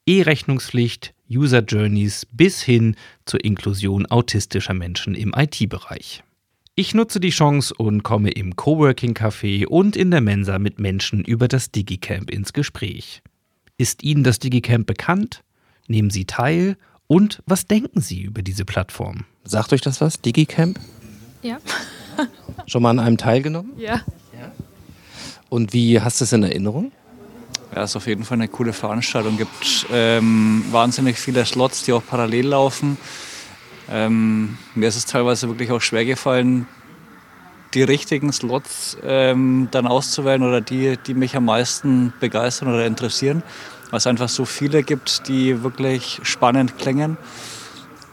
E-Rechnungspflicht, 0.06 1.14
User 1.30 1.62
Journeys 1.62 2.28
bis 2.32 2.62
hin 2.62 2.98
zur 3.26 3.46
Inklusion 3.46 4.06
autistischer 4.08 4.74
Menschen 4.74 5.16
im 5.16 5.34
IT-Bereich. 5.34 6.24
Ich 6.80 6.94
nutze 6.94 7.20
die 7.20 7.32
Chance 7.32 7.74
und 7.76 8.04
komme 8.04 8.30
im 8.30 8.56
Coworking 8.56 9.14
Café 9.14 9.66
und 9.66 9.96
in 9.96 10.12
der 10.12 10.22
Mensa 10.22 10.60
mit 10.60 10.78
Menschen 10.80 11.26
über 11.26 11.48
das 11.48 11.72
Digicamp 11.72 12.30
ins 12.30 12.54
Gespräch. 12.54 13.24
Ist 13.78 14.04
Ihnen 14.04 14.24
das 14.24 14.38
Digicamp 14.38 14.86
bekannt? 14.86 15.42
Nehmen 15.88 16.12
Sie 16.12 16.26
teil 16.26 16.78
und 17.08 17.42
was 17.48 17.66
denken 17.66 18.00
Sie 18.00 18.22
über 18.22 18.44
diese 18.44 18.64
Plattform? 18.64 19.26
Sagt 19.44 19.74
euch 19.74 19.82
das 19.82 20.02
was, 20.02 20.22
DigiCamp? 20.22 20.80
Ja. 21.42 21.58
Schon 22.68 22.84
mal 22.84 22.92
an 22.92 23.00
einem 23.00 23.18
teilgenommen? 23.18 23.72
Ja. 23.80 24.02
Und 25.50 25.74
wie 25.74 26.00
hast 26.00 26.22
du 26.22 26.26
es 26.26 26.34
in 26.34 26.44
Erinnerung? 26.44 26.92
Ja, 27.74 27.86
es 27.86 27.90
ist 27.90 27.96
auf 27.96 28.06
jeden 28.06 28.24
Fall 28.24 28.36
eine 28.36 28.50
coole 28.50 28.72
Veranstaltung. 28.72 29.32
Es 29.32 29.40
gibt 29.40 29.88
ähm, 29.92 30.64
wahnsinnig 30.70 31.18
viele 31.18 31.44
Slots, 31.44 31.82
die 31.86 31.94
auch 31.94 32.04
parallel 32.08 32.50
laufen. 32.50 33.00
Ähm, 33.90 34.58
mir 34.76 34.88
ist 34.88 34.98
es 34.98 35.06
teilweise 35.06 35.48
wirklich 35.48 35.72
auch 35.72 35.82
schwer 35.82 36.06
gefallen, 36.06 36.68
die 37.74 37.84
richtigen 37.84 38.32
Slots 38.32 38.98
ähm, 39.04 39.68
dann 39.72 39.88
auszuwählen 39.88 40.44
oder 40.44 40.62
die, 40.62 40.98
die 41.06 41.14
mich 41.14 41.36
am 41.36 41.46
meisten 41.46 42.14
begeistern 42.20 42.70
oder 42.70 42.86
interessieren 42.86 43.44
weil 43.90 43.98
es 43.98 44.08
einfach 44.08 44.30
so 44.30 44.46
viele 44.46 44.84
gibt, 44.84 45.28
die 45.28 45.64
wirklich 45.64 46.20
spannend 46.24 46.78
klingen. 46.78 47.18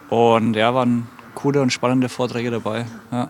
Und 0.09 0.55
ja, 0.55 0.75
waren 0.75 1.09
coole 1.35 1.61
und 1.61 1.73
spannende 1.73 2.09
Vorträge 2.09 2.51
dabei. 2.51 2.87
Ja. 3.11 3.29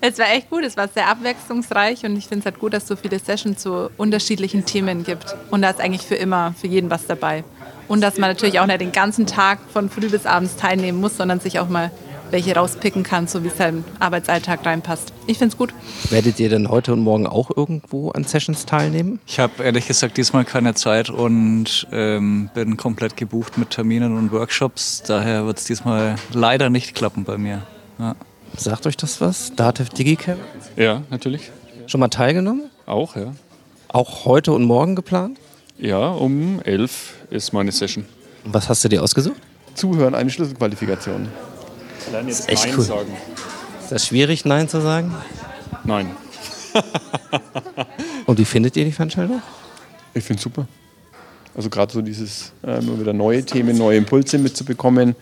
Es 0.00 0.18
war 0.18 0.30
echt 0.30 0.50
gut, 0.50 0.64
es 0.64 0.76
war 0.76 0.88
sehr 0.88 1.08
abwechslungsreich 1.08 2.04
und 2.04 2.16
ich 2.16 2.26
finde 2.26 2.40
es 2.40 2.44
halt 2.46 2.58
gut, 2.58 2.72
dass 2.72 2.84
es 2.84 2.88
so 2.88 2.96
viele 2.96 3.18
Sessions 3.18 3.62
zu 3.62 3.90
unterschiedlichen 3.96 4.64
Themen 4.64 5.04
gibt. 5.04 5.36
Und 5.50 5.62
da 5.62 5.70
ist 5.70 5.80
eigentlich 5.80 6.02
für 6.02 6.16
immer, 6.16 6.54
für 6.60 6.66
jeden 6.66 6.90
was 6.90 7.06
dabei. 7.06 7.44
Und 7.88 8.00
dass 8.00 8.18
man 8.18 8.30
natürlich 8.30 8.60
auch 8.60 8.66
nicht 8.66 8.80
den 8.80 8.92
ganzen 8.92 9.26
Tag 9.26 9.58
von 9.72 9.88
früh 9.88 10.08
bis 10.08 10.26
abends 10.26 10.56
teilnehmen 10.56 11.00
muss, 11.00 11.16
sondern 11.16 11.40
sich 11.40 11.58
auch 11.58 11.68
mal 11.68 11.90
welche 12.30 12.54
rauspicken 12.54 13.02
kann, 13.02 13.28
so 13.28 13.44
wie 13.44 13.48
es 13.48 13.56
seinem 13.56 13.84
Arbeitsalltag 14.00 14.64
reinpasst. 14.64 15.12
Ich 15.26 15.38
finde 15.38 15.52
es 15.52 15.58
gut. 15.58 15.72
Werdet 16.10 16.40
ihr 16.40 16.48
denn 16.48 16.68
heute 16.68 16.92
und 16.92 17.00
morgen 17.00 17.26
auch 17.26 17.50
irgendwo 17.56 18.10
an 18.10 18.24
Sessions 18.24 18.66
teilnehmen? 18.66 19.20
Ich 19.26 19.38
habe 19.38 19.62
ehrlich 19.62 19.86
gesagt 19.86 20.16
diesmal 20.16 20.44
keine 20.44 20.74
Zeit 20.74 21.10
und 21.10 21.86
ähm, 21.92 22.50
bin 22.54 22.76
komplett 22.76 23.16
gebucht 23.16 23.58
mit 23.58 23.70
Terminen 23.70 24.16
und 24.16 24.32
Workshops. 24.32 25.02
Daher 25.06 25.46
wird 25.46 25.58
es 25.58 25.64
diesmal 25.64 26.16
leider 26.32 26.70
nicht 26.70 26.94
klappen 26.94 27.24
bei 27.24 27.38
mir. 27.38 27.62
Ja. 27.98 28.16
Sagt 28.56 28.86
euch 28.86 28.96
das 28.96 29.20
was? 29.20 29.54
Dativ 29.54 29.90
Digicamp? 29.90 30.40
Ja, 30.76 31.02
natürlich. 31.10 31.50
Schon 31.86 32.00
mal 32.00 32.08
teilgenommen? 32.08 32.70
Auch, 32.86 33.16
ja. 33.16 33.34
Auch 33.88 34.24
heute 34.24 34.52
und 34.52 34.64
morgen 34.64 34.96
geplant? 34.96 35.38
Ja, 35.78 36.08
um 36.08 36.60
elf 36.64 37.14
ist 37.30 37.52
meine 37.52 37.70
Session. 37.70 38.06
Und 38.44 38.54
was 38.54 38.68
hast 38.68 38.82
du 38.84 38.88
dir 38.88 39.02
ausgesucht? 39.02 39.40
Zuhören, 39.74 40.14
eine 40.14 40.30
Schlüsselqualifikation. 40.30 41.28
Dann 42.12 42.28
jetzt 42.28 42.40
das 42.40 42.46
ist 42.46 42.52
echt 42.52 42.66
Nein 42.66 42.74
cool. 42.78 42.84
sagen. 42.84 43.16
Ist 43.82 43.92
das 43.92 44.06
schwierig, 44.06 44.44
Nein 44.44 44.68
zu 44.68 44.80
sagen? 44.80 45.14
Nein. 45.84 46.10
Und 48.26 48.38
wie 48.38 48.44
findet 48.44 48.76
ihr 48.76 48.84
die 48.84 48.92
Veranstaltung? 48.92 49.42
Ich 50.14 50.24
finde 50.24 50.38
es 50.38 50.44
super. 50.44 50.66
Also 51.54 51.68
gerade 51.70 51.92
so 51.92 52.00
dieses 52.02 52.52
äh, 52.66 52.78
immer 52.78 52.98
wieder 52.98 53.12
neue 53.12 53.44
Themen, 53.44 53.76
neue 53.76 53.98
Impulse 53.98 54.38
mitzubekommen. 54.38 55.14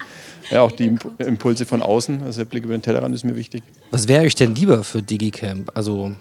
Ja, 0.50 0.62
auch 0.62 0.72
die 0.72 0.96
Impulse 1.18 1.64
von 1.64 1.80
außen, 1.80 2.22
also 2.22 2.40
der 2.40 2.44
Blick 2.44 2.64
über 2.64 2.76
den 2.76 2.82
Tellerrand 2.82 3.14
ist 3.14 3.24
mir 3.24 3.34
wichtig. 3.36 3.62
Was 3.90 4.08
wäre 4.08 4.24
euch 4.24 4.34
denn 4.34 4.54
lieber 4.54 4.84
für 4.84 5.00
DigiCamp? 5.00 5.70
Also 5.74 6.12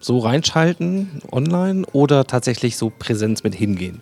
so 0.00 0.18
reinschalten 0.18 1.22
online 1.32 1.84
oder 1.92 2.26
tatsächlich 2.26 2.76
so 2.76 2.90
Präsenz 2.90 3.42
mit 3.42 3.54
hingehen? 3.54 4.00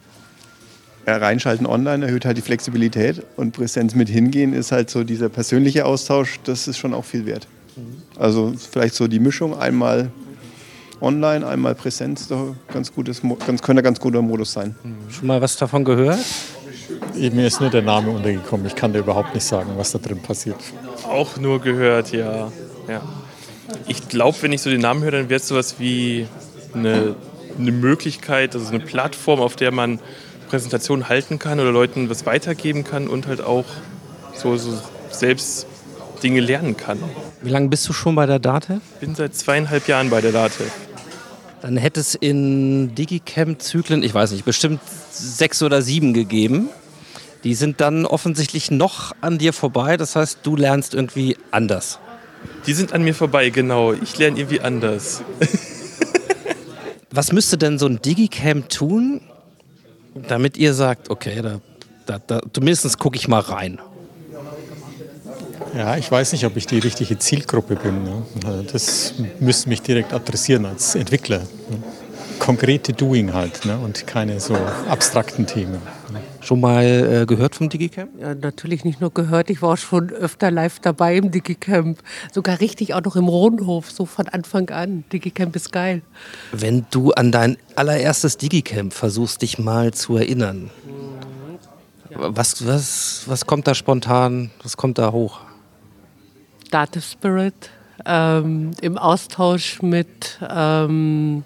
ja, 1.06 1.16
reinschalten 1.18 1.66
online 1.66 2.06
erhöht 2.06 2.24
halt 2.24 2.36
die 2.36 2.42
Flexibilität 2.42 3.22
und 3.36 3.52
Präsenz 3.52 3.94
mit 3.94 4.08
hingehen 4.08 4.52
ist 4.52 4.72
halt 4.72 4.90
so 4.90 5.04
dieser 5.04 5.28
persönliche 5.28 5.86
Austausch, 5.86 6.40
das 6.44 6.66
ist 6.66 6.78
schon 6.78 6.92
auch 6.92 7.04
viel 7.04 7.26
wert. 7.26 7.46
Also 8.18 8.54
vielleicht 8.70 8.94
so 8.94 9.06
die 9.06 9.20
Mischung, 9.20 9.56
einmal 9.56 10.10
online, 11.00 11.46
einmal 11.46 11.74
Präsenz, 11.74 12.26
doch 12.26 12.56
ganz 12.72 12.92
gutes, 12.92 13.20
ganz, 13.46 13.62
könnte 13.62 13.82
ein 13.82 13.84
ganz 13.84 14.00
guter 14.00 14.22
Modus 14.22 14.52
sein. 14.52 14.74
Schon 15.10 15.26
mal 15.28 15.40
was 15.40 15.56
davon 15.56 15.84
gehört? 15.84 16.18
Mir 17.14 17.46
ist 17.46 17.60
nur 17.60 17.70
der 17.70 17.82
Name 17.82 18.10
untergekommen. 18.10 18.66
Ich 18.66 18.74
kann 18.74 18.92
dir 18.92 19.00
überhaupt 19.00 19.34
nicht 19.34 19.44
sagen, 19.44 19.70
was 19.76 19.92
da 19.92 19.98
drin 19.98 20.18
passiert. 20.20 20.56
Auch 21.04 21.36
nur 21.36 21.60
gehört, 21.60 22.12
ja. 22.12 22.50
ja. 22.88 23.02
Ich 23.87 24.08
glaube, 24.08 24.38
wenn 24.42 24.52
ich 24.52 24.62
so 24.62 24.70
den 24.70 24.80
Namen 24.80 25.02
höre, 25.02 25.12
dann 25.12 25.28
wäre 25.28 25.40
es 25.40 25.49
sowas 25.49 25.76
wie 25.78 26.26
eine, 26.75 27.14
eine 27.58 27.73
Möglichkeit, 27.73 28.54
also 28.54 28.68
eine 28.68 28.80
Plattform, 28.80 29.40
auf 29.40 29.56
der 29.56 29.73
man 29.73 30.00
Präsentation 30.49 31.08
halten 31.08 31.38
kann 31.38 31.61
oder 31.61 31.73
Leuten 31.73 32.08
was 32.08 32.26
weitergeben 32.26 32.85
kann 32.85 33.08
und 33.08 33.26
halt 33.26 33.40
auch 33.40 33.64
so, 34.35 34.56
so 34.56 34.78
selbst 35.11 35.66
Dinge 36.23 36.40
lernen 36.40 36.76
kann. 36.76 36.99
Wie 37.42 37.50
lange 37.50 37.68
bist 37.68 37.88
du 37.88 37.92
schon 37.92 38.14
bei 38.14 38.26
der 38.26 38.38
Date? 38.38 38.80
Bin 39.00 39.14
seit 39.14 39.35
zweieinhalb 39.35 39.87
Jahren 39.88 40.11
bei 40.11 40.20
der 40.20 40.32
Date. 40.32 40.52
Dann 41.62 41.76
hätte 41.76 42.00
es 42.00 42.14
in 42.14 42.94
Digicamp-Zyklen, 42.94 44.02
ich 44.02 44.14
weiß 44.14 44.32
nicht, 44.32 44.44
bestimmt 44.44 44.80
sechs 45.11 45.62
oder 45.62 45.82
sieben 45.82 46.14
gegeben. 46.14 46.68
Die 47.44 47.54
sind 47.54 47.80
dann 47.80 48.06
offensichtlich 48.06 48.70
noch 48.70 49.12
an 49.20 49.38
dir 49.38 49.52
vorbei. 49.52 49.96
Das 49.96 50.16
heißt, 50.16 50.40
du 50.42 50.56
lernst 50.56 50.94
irgendwie 50.94 51.37
anders. 51.50 51.99
Die 52.66 52.75
sind 52.75 52.92
an 52.92 53.02
mir 53.02 53.14
vorbei, 53.14 53.50
genau. 53.50 53.92
Ich 53.92 54.18
lerne 54.18 54.38
irgendwie 54.38 54.61
anders. 54.61 55.23
Was 57.11 57.32
müsste 57.32 57.56
denn 57.56 57.78
so 57.78 57.87
ein 57.87 58.02
Digicamp 58.02 58.68
tun, 58.68 59.20
damit 60.28 60.56
ihr 60.56 60.75
sagt, 60.75 61.11
okay, 61.11 61.40
da, 61.42 61.61
da, 62.06 62.18
da 62.18 62.40
zumindest 62.52 62.99
gucke 62.99 63.16
ich 63.16 63.28
mal 63.28 63.40
rein. 63.40 63.80
Ja, 65.75 65.96
ich 65.96 66.11
weiß 66.11 66.32
nicht, 66.32 66.46
ob 66.46 66.56
ich 66.56 66.66
die 66.66 66.78
richtige 66.78 67.18
Zielgruppe 67.18 67.76
bin. 67.76 68.04
Ne? 68.04 68.23
Das 68.73 69.14
müsste 69.40 69.68
mich 69.68 69.82
direkt 69.82 70.12
adressieren 70.12 70.64
als 70.64 70.94
Entwickler. 70.94 71.40
Ne? 71.40 71.82
Konkrete 72.38 72.92
Doing 72.92 73.32
halt 73.32 73.64
ne? 73.64 73.78
und 73.78 74.06
keine 74.06 74.40
so 74.40 74.56
abstrakten 74.88 75.46
Themen. 75.46 75.80
Schon 76.40 76.60
mal 76.60 76.84
äh, 76.84 77.26
gehört 77.26 77.56
vom 77.56 77.68
Digicamp? 77.68 78.10
Ja, 78.20 78.34
natürlich 78.34 78.84
nicht 78.84 79.00
nur 79.00 79.12
gehört, 79.12 79.50
ich 79.50 79.62
war 79.62 79.76
schon 79.76 80.10
öfter 80.10 80.50
live 80.50 80.78
dabei 80.78 81.16
im 81.16 81.32
Digicamp. 81.32 81.98
Sogar 82.32 82.60
richtig 82.60 82.94
auch 82.94 83.02
noch 83.02 83.16
im 83.16 83.26
Rundhof, 83.26 83.90
so 83.90 84.06
von 84.06 84.28
Anfang 84.28 84.70
an. 84.70 85.04
Digicamp 85.12 85.56
ist 85.56 85.72
geil. 85.72 86.02
Wenn 86.52 86.86
du 86.90 87.10
an 87.12 87.32
dein 87.32 87.56
allererstes 87.74 88.36
Digicamp 88.36 88.92
versuchst, 88.92 89.42
dich 89.42 89.58
mal 89.58 89.92
zu 89.92 90.16
erinnern, 90.16 90.70
ja. 92.10 92.16
was, 92.36 92.64
was, 92.64 93.24
was 93.26 93.46
kommt 93.46 93.66
da 93.66 93.74
spontan, 93.74 94.50
was 94.62 94.76
kommt 94.76 94.98
da 94.98 95.10
hoch? 95.10 95.40
Data 96.70 97.00
Spirit, 97.00 97.70
ähm, 98.04 98.70
im 98.80 98.98
Austausch 98.98 99.82
mit... 99.82 100.38
Ähm, 100.48 101.44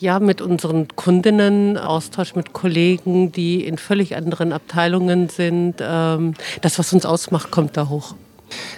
ja, 0.00 0.20
mit 0.20 0.40
unseren 0.40 0.88
Kundinnen, 0.94 1.76
Austausch 1.76 2.34
mit 2.34 2.52
Kollegen, 2.52 3.32
die 3.32 3.64
in 3.64 3.78
völlig 3.78 4.16
anderen 4.16 4.52
Abteilungen 4.52 5.28
sind. 5.28 5.76
Ähm, 5.80 6.34
das, 6.60 6.78
was 6.78 6.92
uns 6.92 7.04
ausmacht, 7.04 7.50
kommt 7.50 7.76
da 7.76 7.88
hoch. 7.88 8.14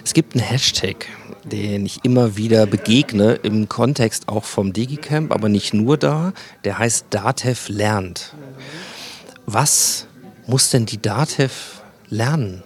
Es 0.03 0.13
gibt 0.13 0.35
einen 0.35 0.43
Hashtag, 0.43 1.07
den 1.43 1.85
ich 1.85 2.03
immer 2.03 2.37
wieder 2.37 2.65
begegne, 2.65 3.33
im 3.33 3.69
Kontext 3.69 4.27
auch 4.27 4.43
vom 4.43 4.73
Digicamp, 4.73 5.31
aber 5.31 5.47
nicht 5.47 5.73
nur 5.73 5.97
da. 5.97 6.33
Der 6.63 6.79
heißt 6.79 7.07
DATEV 7.11 7.69
lernt. 7.69 8.33
Was 9.45 10.07
muss 10.47 10.69
denn 10.71 10.85
die 10.85 11.01
DATEV 11.01 11.81
lernen? 12.09 12.63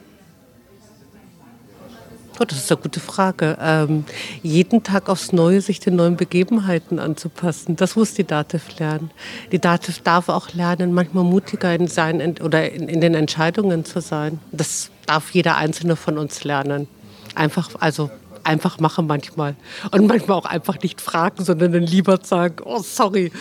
Oh, 2.37 2.43
das 2.43 2.57
ist 2.57 2.71
eine 2.71 2.81
gute 2.81 2.99
Frage. 2.99 3.57
Ähm, 3.61 4.03
jeden 4.43 4.83
Tag 4.83 5.07
aufs 5.07 5.31
Neue 5.31 5.61
sich 5.61 5.79
den 5.79 5.95
neuen 5.95 6.17
Begebenheiten 6.17 6.99
anzupassen. 6.99 7.77
Das 7.77 7.95
muss 7.95 8.13
die 8.13 8.25
DATEV 8.25 8.77
lernen. 8.77 9.11
Die 9.53 9.59
DATEV 9.59 10.01
darf 10.01 10.27
auch 10.27 10.53
lernen, 10.53 10.93
manchmal 10.93 11.23
mutiger 11.23 11.73
in 11.73 11.87
sein 11.87 12.35
oder 12.41 12.69
in, 12.69 12.89
in, 12.89 12.99
den 12.99 13.13
Entscheidungen 13.13 13.85
zu 13.85 14.01
sein. 14.01 14.39
Das 14.51 14.91
darf 15.05 15.31
jeder 15.31 15.55
Einzelne 15.55 15.95
von 15.95 16.17
uns 16.17 16.43
lernen. 16.43 16.89
Einfach, 17.35 17.69
also 17.79 18.11
einfach 18.43 18.79
machen 18.79 19.07
manchmal. 19.07 19.55
Und 19.91 20.07
manchmal 20.07 20.37
auch 20.37 20.45
einfach 20.45 20.81
nicht 20.81 20.99
fragen, 20.99 21.45
sondern 21.45 21.71
dann 21.71 21.83
lieber 21.83 22.19
sagen, 22.21 22.57
oh 22.65 22.79
sorry, 22.79 23.31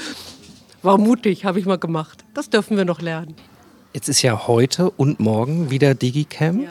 war 0.82 0.98
mutig, 0.98 1.44
habe 1.44 1.58
ich 1.58 1.66
mal 1.66 1.78
gemacht. 1.78 2.24
Das 2.32 2.48
dürfen 2.48 2.76
wir 2.76 2.84
noch 2.84 3.00
lernen. 3.00 3.34
Jetzt 3.92 4.08
ist 4.08 4.22
ja 4.22 4.46
heute 4.46 4.90
und 4.90 5.18
morgen 5.18 5.70
wieder 5.70 5.94
Digicamp. 5.94 6.62
Ja. 6.62 6.68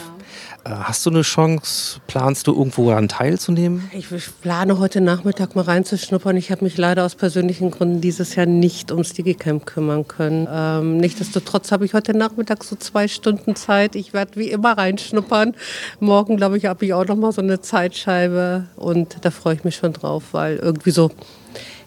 Äh, 0.63 0.69
hast 0.69 1.05
du 1.05 1.09
eine 1.09 1.21
Chance, 1.21 1.99
planst 2.07 2.47
du 2.47 2.53
irgendwo 2.53 2.89
daran 2.89 3.07
teilzunehmen? 3.07 3.89
Ich 3.91 4.07
plane 4.41 4.79
heute 4.79 5.01
Nachmittag 5.01 5.55
mal 5.55 5.63
reinzuschnuppern. 5.63 6.37
Ich 6.37 6.51
habe 6.51 6.63
mich 6.63 6.77
leider 6.77 7.05
aus 7.05 7.15
persönlichen 7.15 7.71
Gründen 7.71 8.01
dieses 8.01 8.35
Jahr 8.35 8.45
nicht 8.45 8.91
ums 8.91 9.13
Digicamp 9.13 9.65
kümmern 9.65 10.07
können. 10.07 10.47
Ähm, 10.51 10.97
nichtsdestotrotz 10.97 11.71
habe 11.71 11.85
ich 11.85 11.93
heute 11.93 12.15
Nachmittag 12.15 12.63
so 12.63 12.75
zwei 12.75 13.07
Stunden 13.07 13.55
Zeit. 13.55 13.95
Ich 13.95 14.13
werde 14.13 14.35
wie 14.35 14.49
immer 14.49 14.77
reinschnuppern. 14.77 15.55
Morgen, 15.99 16.37
glaube 16.37 16.57
ich, 16.57 16.65
habe 16.65 16.85
ich 16.85 16.93
auch 16.93 17.05
noch 17.05 17.17
mal 17.17 17.31
so 17.31 17.41
eine 17.41 17.61
Zeitscheibe 17.61 18.67
und 18.75 19.17
da 19.21 19.31
freue 19.31 19.55
ich 19.55 19.63
mich 19.63 19.75
schon 19.75 19.93
drauf, 19.93 20.23
weil 20.31 20.57
irgendwie 20.57 20.91
so 20.91 21.11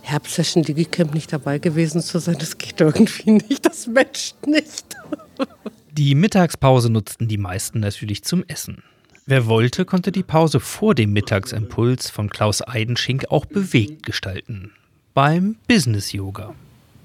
Herbstsession 0.03 0.62
Digicamp 0.62 1.15
nicht 1.15 1.33
dabei 1.33 1.59
gewesen 1.59 2.00
zu 2.00 2.21
sein, 2.21 2.37
das 2.38 2.59
geht 2.59 2.81
irgendwie 2.81 3.33
nicht, 3.33 3.67
das 3.67 3.88
matcht 3.88 4.47
nicht. 4.47 4.97
Die 5.97 6.15
Mittagspause 6.15 6.91
nutzten 6.91 7.26
die 7.26 7.38
meisten 7.38 7.81
natürlich 7.81 8.23
zum 8.23 8.45
Essen. 8.49 8.83
Wer 9.25 9.47
wollte, 9.47 9.87
konnte 9.87 10.12
die 10.12 10.23
Pause 10.23 10.61
vor 10.61 10.95
dem 10.95 11.15
Mittagsimpuls 11.15 12.11
von 12.11 12.29
Klaus 12.29 12.61
Eidenschink 12.61 13.31
auch 13.31 13.47
bewegt 13.47 14.05
gestalten. 14.05 14.73
Beim 15.15 15.57
Business 15.67 16.12
Yoga. 16.12 16.55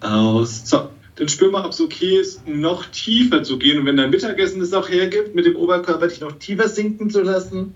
Aus. 0.02 0.68
So, 0.68 0.90
dann 1.16 1.30
spür 1.30 1.52
mal, 1.52 1.64
ob 1.64 1.72
es 1.72 1.80
okay 1.80 2.20
ist, 2.20 2.46
noch 2.46 2.86
tiefer 2.88 3.44
zu 3.44 3.58
gehen. 3.58 3.80
Und 3.80 3.86
wenn 3.86 3.96
dein 3.96 4.10
Mittagessen 4.10 4.60
es 4.60 4.74
auch 4.74 4.90
hergibt, 4.90 5.36
mit 5.36 5.46
dem 5.46 5.56
Oberkörper 5.56 6.10
dich 6.10 6.20
noch 6.20 6.34
tiefer 6.34 6.68
sinken 6.68 7.10
zu 7.10 7.22
lassen. 7.22 7.74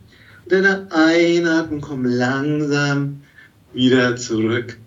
Dann 0.50 0.91
einatmen, 0.91 1.79
komm 1.79 2.03
langsam 2.03 3.22
wieder 3.72 4.17
zurück 4.17 4.77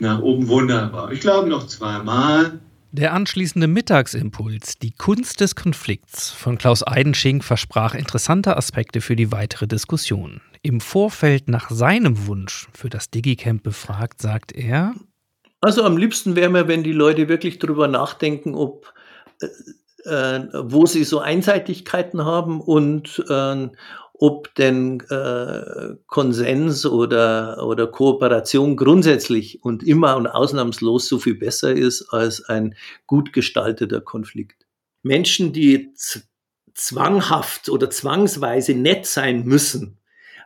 nach 0.00 0.20
oben 0.20 0.48
wunderbar. 0.48 1.12
Ich 1.12 1.20
glaube 1.20 1.48
noch 1.48 1.68
zweimal. 1.68 2.58
Der 2.92 3.12
anschließende 3.12 3.68
Mittagsimpuls, 3.68 4.76
die 4.78 4.90
Kunst 4.90 5.40
des 5.40 5.54
Konflikts 5.54 6.30
von 6.30 6.58
Klaus 6.58 6.84
Eidenschink 6.84 7.44
versprach 7.44 7.94
interessante 7.94 8.56
Aspekte 8.56 9.00
für 9.00 9.14
die 9.14 9.30
weitere 9.30 9.68
Diskussion. 9.68 10.40
Im 10.62 10.80
Vorfeld 10.80 11.48
nach 11.48 11.70
seinem 11.70 12.26
Wunsch 12.26 12.68
für 12.72 12.90
das 12.90 13.08
Digicamp 13.08 13.62
befragt, 13.62 14.20
sagt 14.20 14.50
er: 14.50 14.94
Also 15.60 15.84
am 15.84 15.96
liebsten 15.96 16.34
wäre 16.34 16.50
mir, 16.50 16.66
wenn 16.66 16.82
die 16.82 16.92
Leute 16.92 17.28
wirklich 17.28 17.60
darüber 17.60 17.86
nachdenken, 17.86 18.56
ob 18.56 18.92
äh, 19.40 19.46
äh 20.08 20.48
wo 20.52 20.84
sie 20.84 21.04
so 21.04 21.20
Einseitigkeiten 21.20 22.24
haben 22.24 22.60
und 22.60 23.24
äh, 23.28 23.68
ob 24.22 24.54
denn 24.56 25.00
äh, 25.08 25.94
Konsens 26.06 26.84
oder, 26.84 27.66
oder 27.66 27.86
Kooperation 27.86 28.76
grundsätzlich 28.76 29.64
und 29.64 29.82
immer 29.82 30.16
und 30.18 30.26
ausnahmslos 30.26 31.08
so 31.08 31.18
viel 31.18 31.36
besser 31.36 31.72
ist 31.72 32.10
als 32.10 32.44
ein 32.44 32.74
gut 33.06 33.32
gestalteter 33.32 34.02
Konflikt. 34.02 34.66
Menschen, 35.02 35.54
die 35.54 35.94
zwanghaft 36.74 37.70
oder 37.70 37.88
zwangsweise 37.88 38.74
nett 38.74 39.06
sein 39.06 39.44
müssen, 39.44 39.96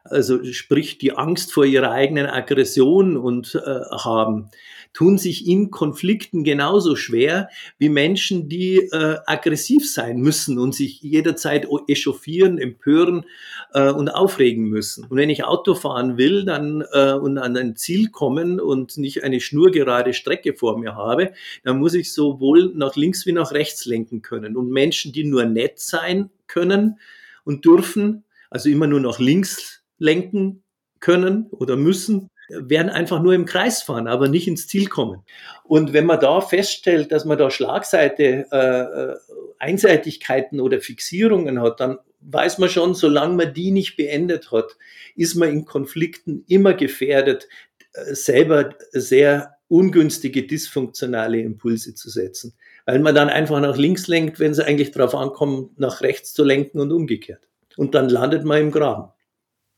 also 0.04 0.44
sprich 0.52 0.99
die 0.99 1.12
Angst 1.12 1.52
vor 1.52 1.64
ihrer 1.64 1.90
eigenen 1.90 2.26
Aggression 2.26 3.16
und 3.16 3.54
äh, 3.54 3.80
haben, 3.90 4.50
tun 4.92 5.18
sich 5.18 5.49
in 5.49 5.70
Konflikten 5.70 6.44
genauso 6.44 6.94
schwer 6.94 7.49
wie 7.78 7.88
Menschen, 7.88 8.49
die 8.49 8.76
äh, 8.76 9.16
aggressiv 9.26 9.90
sein 9.90 10.20
müssen 10.20 10.58
und 10.58 10.75
sich 10.75 11.02
jederzeit 11.02 11.66
echauffieren, 11.88 12.58
empören 12.58 13.25
äh, 13.73 13.90
und 13.90 14.08
aufregen 14.08 14.64
müssen. 14.64 15.04
Und 15.06 15.16
wenn 15.16 15.30
ich 15.30 15.44
Auto 15.44 15.75
fahren 15.75 16.16
will 16.16 16.44
dann, 16.44 16.84
äh, 16.92 17.14
und 17.14 17.38
an 17.38 17.56
ein 17.56 17.75
Ziel 17.75 18.11
kommen 18.11 18.61
und 18.61 18.96
nicht 18.99 19.25
eine 19.25 19.40
schnurgerade 19.40 20.12
Strecke 20.12 20.54
vor 20.54 20.78
mir 20.78 20.94
habe, 20.94 21.32
dann 21.64 21.78
muss 21.78 21.94
ich 21.94 22.12
sowohl 22.12 22.73
nach 22.76 22.94
links 22.94 23.26
wie 23.26 23.32
nach 23.32 23.52
rechts 23.52 23.87
lenken 23.87 24.23
können. 24.23 24.56
Und 24.56 24.70
Menschen, 24.70 25.12
die 25.12 25.25
nur 25.25 25.44
nett 25.44 25.80
sein 25.80 26.30
können 26.46 27.00
und 27.44 27.64
dürfen, 27.64 28.25
also 28.50 28.68
immer 28.68 28.87
nur 28.87 29.00
nach 29.00 29.18
links 29.18 29.84
lenken 29.99 30.63
können 31.01 31.49
oder 31.51 31.77
müssen, 31.77 32.31
werden 32.49 32.91
einfach 32.91 33.23
nur 33.23 33.35
im 33.35 33.47
Kreis 33.47 33.83
fahren, 33.83 34.07
aber 34.07 34.29
nicht 34.29 34.49
ins 34.49 34.67
Ziel 34.67 34.89
kommen. 34.89 35.23
Und 35.65 35.93
wenn 35.93 36.07
man 36.07 36.21
da 36.21 36.41
feststellt, 36.41 37.13
dass 37.13 37.25
man 37.25 37.39
da 37.39 37.51
Schlagseite, 37.51 38.47
äh, 38.51 38.57
äh, 38.57 39.17
Einseitigkeiten 39.59 40.61
oder 40.61 40.81
Fixierungen 40.81 41.61
hat, 41.61 41.81
dann 41.81 41.99
weiß 42.21 42.59
man 42.59 42.69
schon, 42.69 42.95
solange 42.95 43.35
man 43.35 43.55
die 43.55 43.71
nicht 43.71 43.97
beendet 43.97 44.51
hat, 44.53 44.77
ist 45.17 45.35
man 45.35 45.51
in 45.51 45.65
Konflikten 45.65 46.45
immer 46.49 46.75
gefährdet, 46.75 47.49
äh, 47.93 48.15
selber 48.15 48.75
sehr 48.93 49.57
ungünstige, 49.69 50.47
dysfunktionale 50.47 51.41
Impulse 51.41 51.95
zu 51.95 52.11
setzen, 52.11 52.54
weil 52.85 52.99
man 52.99 53.15
dann 53.15 53.28
einfach 53.28 53.61
nach 53.61 53.76
links 53.76 54.07
lenkt, 54.07 54.39
wenn 54.39 54.52
es 54.52 54.61
eigentlich 54.61 54.91
darauf 54.91 55.15
ankommt, 55.15 55.78
nach 55.78 56.02
rechts 56.02 56.35
zu 56.35 56.45
lenken 56.45 56.80
und 56.80 56.93
umgekehrt. 56.93 57.49
Und 57.76 57.95
dann 57.95 58.09
landet 58.09 58.45
man 58.45 58.61
im 58.61 58.71
Graben. 58.71 59.14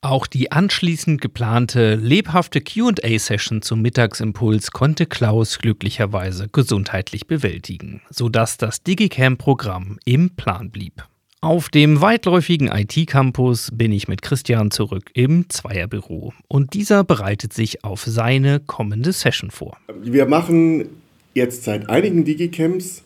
Auch 0.02 0.26
die 0.26 0.52
anschließend 0.52 1.20
geplante 1.20 1.94
lebhafte 1.96 2.61
QA-Session 2.61 3.62
zum 3.62 3.82
Mittagsimpuls 3.82 4.70
konnte 4.70 5.06
Klaus 5.06 5.59
glücklicherweise 5.59 6.48
gesundheitlich 6.52 7.26
bewältigen, 7.26 8.02
sodass 8.11 8.56
das 8.56 8.82
Digicamp-Programm 8.82 9.98
im 10.04 10.37
Plan 10.37 10.70
blieb. 10.70 11.04
Auf 11.40 11.68
dem 11.68 12.00
weitläufigen 12.00 12.68
IT-Campus 12.68 13.70
bin 13.72 13.92
ich 13.92 14.09
mit 14.09 14.22
Christian 14.22 14.70
zurück 14.70 15.11
im 15.14 15.48
Zweierbüro 15.48 16.32
und 16.48 16.74
dieser 16.74 17.04
bereitet 17.04 17.52
sich 17.52 17.85
auf 17.85 18.04
seine 18.04 18.61
kommende 18.61 19.12
Session 19.12 19.50
vor. 19.50 19.76
Wir 20.02 20.26
machen 20.26 20.88
jetzt 21.35 21.64
seit 21.64 21.88
einigen 21.88 22.24
Digicamps 22.24 23.02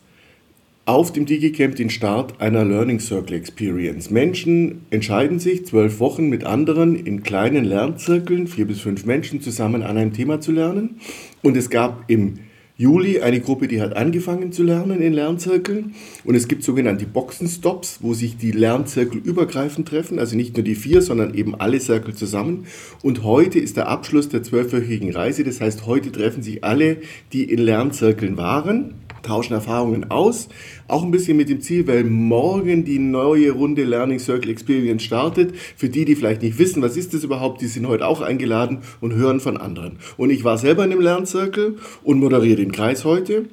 auf 0.86 1.12
dem 1.12 1.26
DigiCamp 1.26 1.76
den 1.76 1.90
Start 1.90 2.40
einer 2.40 2.64
Learning 2.64 3.00
Circle 3.00 3.36
Experience. 3.36 4.10
Menschen 4.10 4.86
entscheiden 4.90 5.38
sich, 5.38 5.66
zwölf 5.66 6.00
Wochen 6.00 6.28
mit 6.28 6.44
anderen 6.44 6.96
in 6.96 7.22
kleinen 7.22 7.64
Lernzirkeln, 7.64 8.46
vier 8.46 8.66
bis 8.66 8.80
fünf 8.80 9.04
Menschen 9.04 9.40
zusammen 9.40 9.82
an 9.82 9.96
einem 9.96 10.12
Thema 10.12 10.40
zu 10.40 10.52
lernen. 10.52 11.00
Und 11.42 11.56
es 11.56 11.70
gab 11.70 12.04
im 12.08 12.38
Juli 12.76 13.20
eine 13.20 13.40
Gruppe, 13.40 13.68
die 13.68 13.82
hat 13.82 13.94
angefangen 13.94 14.52
zu 14.52 14.62
lernen 14.62 15.02
in 15.02 15.12
Lernzirkeln. 15.12 15.94
Und 16.24 16.34
es 16.34 16.48
gibt 16.48 16.64
sogenannte 16.64 17.04
Boxenstops, 17.04 17.98
wo 18.00 18.14
sich 18.14 18.38
die 18.38 18.52
Lernzirkel 18.52 19.20
übergreifend 19.20 19.86
treffen. 19.86 20.18
Also 20.18 20.34
nicht 20.34 20.56
nur 20.56 20.64
die 20.64 20.74
vier, 20.74 21.02
sondern 21.02 21.34
eben 21.34 21.54
alle 21.54 21.78
Zirkel 21.78 22.14
zusammen. 22.14 22.64
Und 23.02 23.22
heute 23.22 23.58
ist 23.58 23.76
der 23.76 23.88
Abschluss 23.88 24.30
der 24.30 24.42
zwölfwöchigen 24.42 25.12
Reise. 25.12 25.44
Das 25.44 25.60
heißt, 25.60 25.84
heute 25.84 26.10
treffen 26.10 26.42
sich 26.42 26.64
alle, 26.64 26.96
die 27.34 27.44
in 27.44 27.58
Lernzirkeln 27.58 28.38
waren 28.38 28.94
tauschen 29.22 29.54
Erfahrungen 29.54 30.10
aus. 30.10 30.48
Auch 30.88 31.02
ein 31.02 31.10
bisschen 31.10 31.36
mit 31.36 31.48
dem 31.48 31.60
Ziel, 31.60 31.86
weil 31.86 32.04
morgen 32.04 32.84
die 32.84 32.98
neue 32.98 33.50
Runde 33.52 33.84
Learning 33.84 34.18
Circle 34.18 34.50
Experience 34.50 35.02
startet. 35.02 35.54
Für 35.76 35.88
die, 35.88 36.04
die 36.04 36.16
vielleicht 36.16 36.42
nicht 36.42 36.58
wissen, 36.58 36.82
was 36.82 36.96
ist 36.96 37.14
das 37.14 37.24
überhaupt, 37.24 37.60
die 37.60 37.66
sind 37.66 37.86
heute 37.86 38.06
auch 38.06 38.20
eingeladen 38.20 38.78
und 39.00 39.14
hören 39.14 39.40
von 39.40 39.56
anderen. 39.56 39.98
Und 40.16 40.30
ich 40.30 40.44
war 40.44 40.58
selber 40.58 40.84
in 40.84 40.92
einem 40.92 41.00
Lerncircle 41.00 41.76
und 42.02 42.18
moderiere 42.18 42.56
den 42.56 42.72
Kreis 42.72 43.04
heute. 43.04 43.46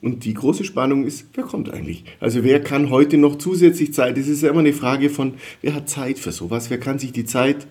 Und 0.00 0.24
die 0.24 0.34
große 0.34 0.62
Spannung 0.62 1.04
ist, 1.04 1.26
wer 1.34 1.44
kommt 1.44 1.72
eigentlich? 1.72 2.04
Also 2.20 2.44
wer 2.44 2.62
kann 2.62 2.90
heute 2.90 3.18
noch 3.18 3.36
zusätzlich 3.36 3.92
Zeit? 3.92 4.16
Das 4.16 4.28
ist 4.28 4.42
ja 4.42 4.50
immer 4.50 4.60
eine 4.60 4.72
Frage 4.72 5.10
von, 5.10 5.34
wer 5.60 5.74
hat 5.74 5.88
Zeit 5.88 6.20
für 6.20 6.30
sowas? 6.30 6.70
Wer 6.70 6.78
kann 6.78 7.00
sich 7.00 7.10
die 7.10 7.24
Zeit 7.24 7.66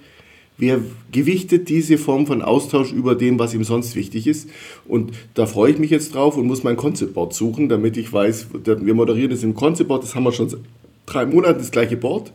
Wer 0.60 0.80
gewichtet 1.12 1.70
diese 1.70 2.00
Form 2.00 2.26
von 2.26 2.41
Austausch 2.41 2.91
über 2.91 3.13
dem, 3.13 3.38
was 3.38 3.54
ihm 3.54 3.63
sonst 3.63 3.96
wichtig 3.96 4.26
ist? 4.26 4.50
Und 4.88 5.12
da 5.36 5.46
freue 5.46 5.72
ich 5.72 5.78
mich 5.78 5.91
jetzt 5.91 6.15
drauf 6.15 6.36
und 6.36 6.48
muss 6.48 6.63
mein 6.63 6.78
Concept-Board 6.78 7.34
suchen, 7.34 7.70
damit 7.70 7.96
ich 7.96 8.12
weiß, 8.12 8.48
wir 8.63 8.93
moderieren 8.96 9.30
das 9.30 9.43
im 9.43 9.54
Concept-Board, 9.54 10.04
das 10.04 10.15
haben 10.15 10.24
wir 10.24 10.32
schon 10.32 10.52
drei 11.06 11.28
Monaten, 11.28 11.60
das 11.60 11.70
gleiche 11.70 11.96
Board, 11.96 12.34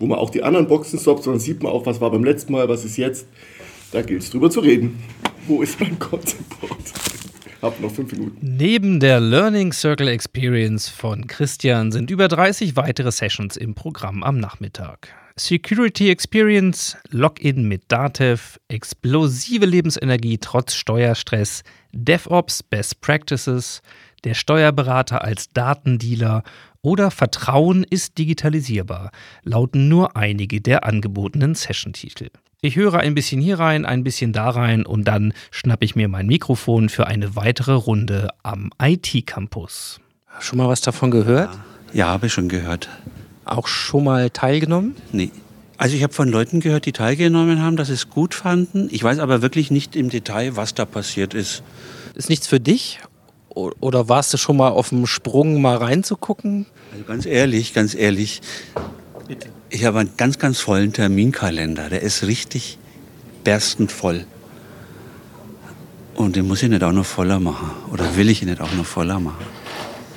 wo 0.00 0.06
man 0.06 0.18
auch 0.18 0.30
die 0.30 0.42
anderen 0.42 0.66
Boxen 0.66 0.98
stoppt, 0.98 1.22
sondern 1.22 1.40
sieht 1.40 1.62
man 1.62 1.70
auch, 1.70 1.86
was 1.86 2.00
war 2.00 2.10
beim 2.10 2.24
letzten 2.24 2.52
Mal, 2.52 2.68
was 2.68 2.84
ist 2.84 2.96
jetzt. 2.96 3.26
Da 3.92 4.02
gilt 4.02 4.22
es 4.22 4.30
drüber 4.30 4.50
zu 4.50 4.60
reden. 4.60 4.98
Wo 5.46 5.62
ist 5.62 5.80
mein 5.80 5.96
Concept-Board? 5.98 6.92
Hab 7.62 7.78
noch 7.80 7.92
fünf 7.92 8.10
Minuten. 8.12 8.36
Neben 8.40 9.00
der 9.00 9.20
Learning 9.20 9.72
Circle 9.72 10.08
Experience 10.08 10.88
von 10.88 11.26
Christian 11.26 11.92
sind 11.92 12.10
über 12.10 12.26
30 12.26 12.74
weitere 12.74 13.12
Sessions 13.12 13.56
im 13.56 13.74
Programm 13.74 14.22
am 14.22 14.38
Nachmittag. 14.38 15.08
Security 15.36 16.10
Experience, 16.10 16.96
Login 17.10 17.68
mit 17.68 17.84
Datev, 17.88 18.58
explosive 18.68 19.64
Lebensenergie 19.64 20.38
trotz 20.38 20.74
Steuerstress, 20.74 21.62
DevOps 21.92 22.62
Best 22.62 23.00
Practices, 23.00 23.82
der 24.24 24.34
Steuerberater 24.34 25.22
als 25.24 25.50
Datendealer 25.52 26.42
oder 26.82 27.10
Vertrauen 27.10 27.84
ist 27.84 28.18
digitalisierbar, 28.18 29.10
lauten 29.42 29.88
nur 29.88 30.16
einige 30.16 30.60
der 30.60 30.84
angebotenen 30.84 31.54
Session-Titel. 31.54 32.28
Ich 32.62 32.76
höre 32.76 32.98
ein 32.98 33.14
bisschen 33.14 33.40
hier 33.40 33.58
rein, 33.58 33.86
ein 33.86 34.04
bisschen 34.04 34.32
da 34.32 34.50
rein 34.50 34.84
und 34.84 35.04
dann 35.04 35.32
schnappe 35.50 35.84
ich 35.84 35.96
mir 35.96 36.08
mein 36.08 36.26
Mikrofon 36.26 36.90
für 36.90 37.06
eine 37.06 37.34
weitere 37.34 37.72
Runde 37.72 38.28
am 38.42 38.70
IT-Campus. 38.82 40.00
Schon 40.40 40.58
mal 40.58 40.68
was 40.68 40.82
davon 40.82 41.10
gehört? 41.10 41.50
Ja, 41.92 42.08
habe 42.08 42.26
ich 42.26 42.32
schon 42.32 42.48
gehört 42.48 42.88
auch 43.44 43.66
schon 43.66 44.04
mal 44.04 44.30
teilgenommen? 44.30 44.96
Nee. 45.12 45.30
Also 45.76 45.96
ich 45.96 46.02
habe 46.02 46.12
von 46.12 46.28
Leuten 46.28 46.60
gehört, 46.60 46.84
die 46.84 46.92
teilgenommen 46.92 47.62
haben, 47.62 47.76
dass 47.76 47.88
sie 47.88 47.94
es 47.94 48.10
gut 48.10 48.34
fanden. 48.34 48.88
Ich 48.90 49.02
weiß 49.02 49.18
aber 49.18 49.40
wirklich 49.40 49.70
nicht 49.70 49.96
im 49.96 50.10
Detail, 50.10 50.56
was 50.56 50.74
da 50.74 50.84
passiert 50.84 51.32
ist. 51.32 51.62
Ist 52.14 52.28
nichts 52.28 52.46
für 52.46 52.60
dich? 52.60 53.00
Oder 53.48 54.08
warst 54.08 54.32
du 54.32 54.36
schon 54.36 54.58
mal 54.58 54.68
auf 54.68 54.90
dem 54.90 55.06
Sprung, 55.06 55.60
mal 55.60 55.76
reinzugucken? 55.76 56.66
Also 56.92 57.04
ganz 57.04 57.26
ehrlich, 57.26 57.72
ganz 57.72 57.94
ehrlich. 57.94 58.42
Bitte. 59.26 59.48
Ich 59.70 59.84
habe 59.84 60.00
einen 60.00 60.16
ganz, 60.16 60.38
ganz 60.38 60.60
vollen 60.60 60.92
Terminkalender. 60.92 61.88
Der 61.88 62.02
ist 62.02 62.24
richtig 62.24 62.78
berstend 63.42 63.90
voll. 63.90 64.24
Und 66.14 66.36
den 66.36 66.46
muss 66.46 66.62
ich 66.62 66.68
nicht 66.68 66.82
auch 66.82 66.92
noch 66.92 67.06
voller 67.06 67.40
machen. 67.40 67.70
Oder 67.90 68.16
will 68.16 68.28
ich 68.28 68.42
ihn 68.42 68.48
nicht 68.48 68.60
auch 68.60 68.72
noch 68.74 68.84
voller 68.84 69.18
machen. 69.18 69.46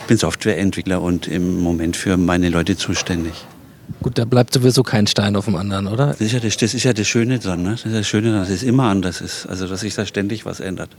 Ich 0.03 0.07
bin 0.07 0.17
Softwareentwickler 0.17 1.01
und 1.01 1.29
im 1.29 1.61
Moment 1.61 1.95
für 1.95 2.17
meine 2.17 2.49
Leute 2.49 2.75
zuständig. 2.75 3.45
Gut, 4.01 4.17
da 4.17 4.25
bleibt 4.25 4.53
sowieso 4.53 4.83
kein 4.83 5.07
Stein 5.07 5.37
auf 5.37 5.45
dem 5.45 5.55
anderen, 5.55 5.87
oder? 5.87 6.07
Das 6.07 6.19
ist 6.19 6.33
ja 6.33 6.41
das, 6.41 6.57
das, 6.57 6.73
ist 6.73 6.83
ja 6.83 6.91
das 6.91 7.07
Schöne 7.07 7.39
dran. 7.39 7.63
Ne? 7.63 7.71
Das 7.71 7.85
ist 7.85 7.95
das 7.95 8.05
Schöne 8.05 8.31
daran, 8.31 8.41
dass 8.41 8.49
es 8.49 8.63
immer 8.63 8.83
anders 8.83 9.21
ist. 9.21 9.45
Also, 9.45 9.65
dass 9.65 9.79
sich 9.79 9.95
da 9.95 10.05
ständig 10.05 10.45
was 10.45 10.59
ändert. 10.59 10.89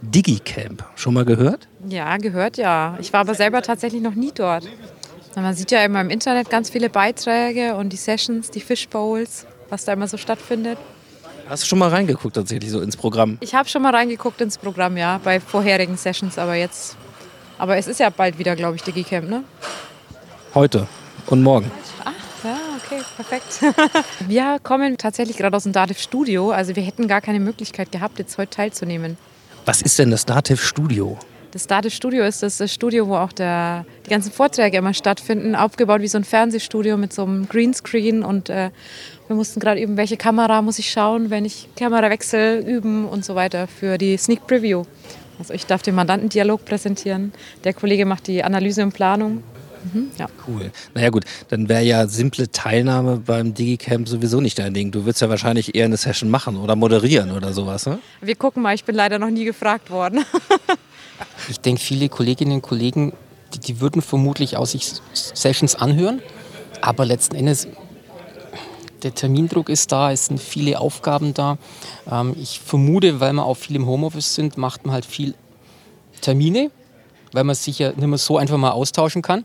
Digicamp, 0.00 0.82
schon 0.96 1.12
mal 1.12 1.26
gehört? 1.26 1.68
Ja, 1.86 2.16
gehört 2.16 2.56
ja. 2.56 2.96
Ich 3.02 3.12
war 3.12 3.20
aber 3.20 3.34
selber 3.34 3.60
tatsächlich 3.60 4.00
noch 4.00 4.14
nie 4.14 4.32
dort. 4.34 4.66
Man 5.36 5.54
sieht 5.54 5.70
ja 5.70 5.84
immer 5.84 6.00
im 6.00 6.08
Internet 6.08 6.48
ganz 6.48 6.70
viele 6.70 6.88
Beiträge 6.88 7.74
und 7.74 7.90
die 7.90 7.98
Sessions, 7.98 8.50
die 8.50 8.60
Fishbowls, 8.60 9.44
was 9.68 9.84
da 9.84 9.92
immer 9.92 10.08
so 10.08 10.16
stattfindet. 10.16 10.78
Hast 11.50 11.64
du 11.64 11.66
schon 11.66 11.78
mal 11.78 11.90
reingeguckt 11.90 12.34
tatsächlich 12.34 12.70
so 12.70 12.80
ins 12.80 12.96
Programm? 12.96 13.36
Ich 13.40 13.54
habe 13.54 13.68
schon 13.68 13.82
mal 13.82 13.94
reingeguckt 13.94 14.40
ins 14.40 14.56
Programm, 14.56 14.96
ja, 14.96 15.20
bei 15.22 15.38
vorherigen 15.38 15.98
Sessions, 15.98 16.38
aber 16.38 16.54
jetzt. 16.54 16.96
Aber 17.58 17.76
es 17.76 17.86
ist 17.86 18.00
ja 18.00 18.10
bald 18.10 18.38
wieder, 18.38 18.56
glaube 18.56 18.76
ich, 18.76 18.82
Digicamp, 18.82 19.28
ne? 19.28 19.44
Heute 20.54 20.86
und 21.26 21.42
morgen. 21.42 21.70
Ja, 22.44 22.56
okay, 22.76 23.00
perfekt. 23.16 23.62
wir 24.28 24.58
kommen 24.62 24.98
tatsächlich 24.98 25.36
gerade 25.36 25.56
aus 25.56 25.62
dem 25.62 25.72
Dativ 25.72 25.98
Studio, 25.98 26.50
also 26.50 26.74
wir 26.74 26.82
hätten 26.82 27.06
gar 27.06 27.20
keine 27.20 27.38
Möglichkeit 27.38 27.92
gehabt, 27.92 28.18
jetzt 28.18 28.36
heute 28.36 28.50
teilzunehmen. 28.50 29.16
Was 29.64 29.80
ist 29.80 29.98
denn 29.98 30.10
das 30.10 30.26
Dativ 30.26 30.64
Studio? 30.64 31.18
Das 31.52 31.66
Dativ 31.66 31.94
Studio 31.94 32.24
ist 32.24 32.42
das 32.42 32.60
Studio, 32.72 33.06
wo 33.06 33.16
auch 33.16 33.30
der, 33.30 33.84
die 34.06 34.10
ganzen 34.10 34.32
Vorträge 34.32 34.78
immer 34.78 34.94
stattfinden, 34.94 35.54
aufgebaut 35.54 36.00
wie 36.00 36.08
so 36.08 36.18
ein 36.18 36.24
Fernsehstudio 36.24 36.96
mit 36.96 37.12
so 37.12 37.22
einem 37.22 37.48
Greenscreen 37.48 38.24
und 38.24 38.48
äh, 38.48 38.70
wir 39.28 39.36
mussten 39.36 39.60
gerade 39.60 39.80
üben, 39.80 39.96
welche 39.96 40.16
Kamera 40.16 40.62
muss 40.62 40.78
ich 40.78 40.90
schauen, 40.90 41.30
wenn 41.30 41.44
ich 41.44 41.68
Kamerawechsel 41.76 42.66
üben 42.66 43.06
und 43.06 43.24
so 43.24 43.34
weiter 43.34 43.68
für 43.68 43.98
die 43.98 44.16
Sneak 44.16 44.46
Preview. 44.46 44.84
Also 45.42 45.54
ich 45.54 45.66
darf 45.66 45.82
den 45.82 45.96
Mandantendialog 45.96 46.64
präsentieren, 46.64 47.32
der 47.64 47.74
Kollege 47.74 48.06
macht 48.06 48.28
die 48.28 48.44
Analyse 48.44 48.84
und 48.84 48.94
Planung 48.94 49.42
Mhm, 49.84 50.12
ja. 50.16 50.26
Cool. 50.46 50.70
Naja 50.94 51.10
gut, 51.10 51.24
dann 51.48 51.68
wäre 51.68 51.82
ja 51.82 52.06
simple 52.06 52.52
Teilnahme 52.52 53.16
beim 53.16 53.52
Digicamp 53.52 54.08
sowieso 54.08 54.40
nicht 54.40 54.60
dein 54.60 54.74
Ding. 54.74 54.92
Du 54.92 55.04
würdest 55.04 55.22
ja 55.22 55.28
wahrscheinlich 55.28 55.74
eher 55.74 55.86
eine 55.86 55.96
Session 55.96 56.30
machen 56.30 56.56
oder 56.56 56.76
moderieren 56.76 57.32
oder 57.32 57.52
sowas, 57.52 57.86
ne? 57.86 57.98
Wir 58.20 58.36
gucken 58.36 58.62
mal, 58.62 58.76
ich 58.76 58.84
bin 58.84 58.94
leider 58.94 59.18
noch 59.18 59.30
nie 59.30 59.44
gefragt 59.44 59.90
worden. 59.90 60.24
ich 61.48 61.58
denke, 61.58 61.80
viele 61.80 62.08
Kolleginnen 62.08 62.52
und 62.52 62.62
Kollegen, 62.62 63.12
die, 63.54 63.58
die 63.58 63.80
würden 63.80 64.02
vermutlich 64.02 64.56
auch 64.56 64.66
sich 64.66 64.92
Sessions 65.12 65.74
anhören, 65.74 66.22
aber 66.80 67.04
letzten 67.04 67.34
Endes 67.34 67.66
der 69.02 69.14
Termindruck 69.14 69.68
ist 69.68 69.92
da, 69.92 70.12
es 70.12 70.26
sind 70.26 70.40
viele 70.40 70.80
Aufgaben 70.80 71.34
da. 71.34 71.58
Ähm, 72.10 72.34
ich 72.40 72.60
vermute, 72.60 73.20
weil 73.20 73.32
wir 73.32 73.44
auch 73.44 73.56
viel 73.56 73.76
im 73.76 73.86
Homeoffice 73.86 74.34
sind, 74.34 74.56
macht 74.56 74.86
man 74.86 74.94
halt 74.94 75.04
viel 75.04 75.34
Termine, 76.20 76.70
weil 77.32 77.44
man 77.44 77.54
sich 77.54 77.78
ja 77.78 77.90
nicht 77.90 78.06
mehr 78.06 78.18
so 78.18 78.38
einfach 78.38 78.56
mal 78.56 78.70
austauschen 78.70 79.22
kann. 79.22 79.44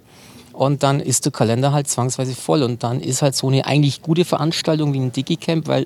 Und 0.53 0.81
dann 0.81 0.99
ist 0.99 1.25
der 1.25 1.31
Kalender 1.31 1.71
halt 1.71 1.87
zwangsweise 1.87 2.33
voll. 2.33 2.63
Und 2.63 2.83
dann 2.83 2.99
ist 2.99 3.21
halt 3.21 3.35
so 3.35 3.47
eine 3.47 3.65
eigentlich 3.65 4.01
gute 4.01 4.25
Veranstaltung 4.25 4.93
wie 4.93 4.99
ein 4.99 5.11
Digicamp, 5.11 5.67
weil 5.67 5.85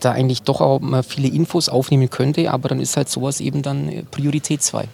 da 0.00 0.12
eigentlich 0.12 0.42
doch 0.42 0.60
auch 0.60 0.80
mal 0.80 1.02
viele 1.02 1.28
Infos 1.28 1.68
aufnehmen 1.68 2.10
könnte, 2.10 2.50
aber 2.50 2.68
dann 2.68 2.80
ist 2.80 2.96
halt 2.96 3.08
sowas 3.08 3.40
eben 3.40 3.62
dann 3.62 4.06
Priorität 4.10 4.62
2. 4.62 4.88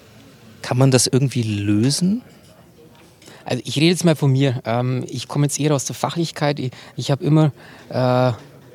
Kann 0.62 0.78
man 0.78 0.90
das 0.90 1.07
irgendwie 1.07 1.42
lösen? 1.42 2.22
Also 3.49 3.63
ich 3.65 3.77
rede 3.77 3.87
jetzt 3.87 4.05
mal 4.05 4.15
von 4.15 4.31
mir. 4.31 4.61
Ähm, 4.67 5.05
ich 5.09 5.27
komme 5.27 5.47
jetzt 5.47 5.59
eher 5.59 5.75
aus 5.75 5.87
der 5.87 5.97
Fachlichkeit. 5.97 6.61
Ich, 6.97 7.11
habe 7.11 7.25
immer 7.25 7.51
äh, 7.89 8.33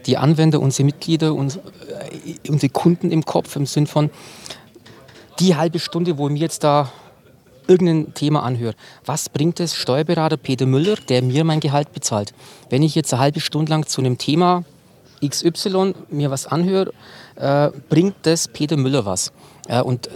die 0.07 0.17
Anwender, 0.17 0.59
unsere 0.59 0.85
Mitglieder 0.85 1.35
und 1.35 1.57
äh, 1.57 2.49
unsere 2.49 2.71
Kunden 2.71 3.11
im 3.11 3.23
Kopf 3.23 3.55
im 3.55 3.67
Sinn 3.67 3.85
von 3.85 4.09
die 5.39 5.55
halbe 5.55 5.77
Stunde, 5.77 6.17
wo 6.17 6.27
wir 6.27 6.37
jetzt 6.37 6.63
da 6.63 6.91
irgendein 7.67 8.15
Thema 8.15 8.41
anhöre. 8.41 8.73
Was 9.05 9.29
bringt 9.29 9.59
es 9.59 9.75
Steuerberater 9.75 10.37
Peter 10.37 10.65
Müller, 10.65 10.95
der 11.07 11.21
mir 11.21 11.43
mein 11.43 11.59
Gehalt 11.59 11.93
bezahlt? 11.93 12.33
Wenn 12.71 12.81
ich 12.81 12.95
jetzt 12.95 13.13
eine 13.13 13.21
halbe 13.21 13.41
Stunde 13.41 13.69
lang 13.69 13.85
zu 13.85 14.01
einem 14.01 14.17
Thema 14.17 14.63
XY 15.23 15.93
mir 16.09 16.31
was 16.31 16.47
anhöre, 16.47 16.93
äh, 17.35 17.69
bringt 17.89 18.15
das 18.23 18.47
Peter 18.47 18.75
Müller 18.75 19.05
was? 19.05 19.31
Äh, 19.67 19.81
und 19.81 20.07
äh, 20.07 20.11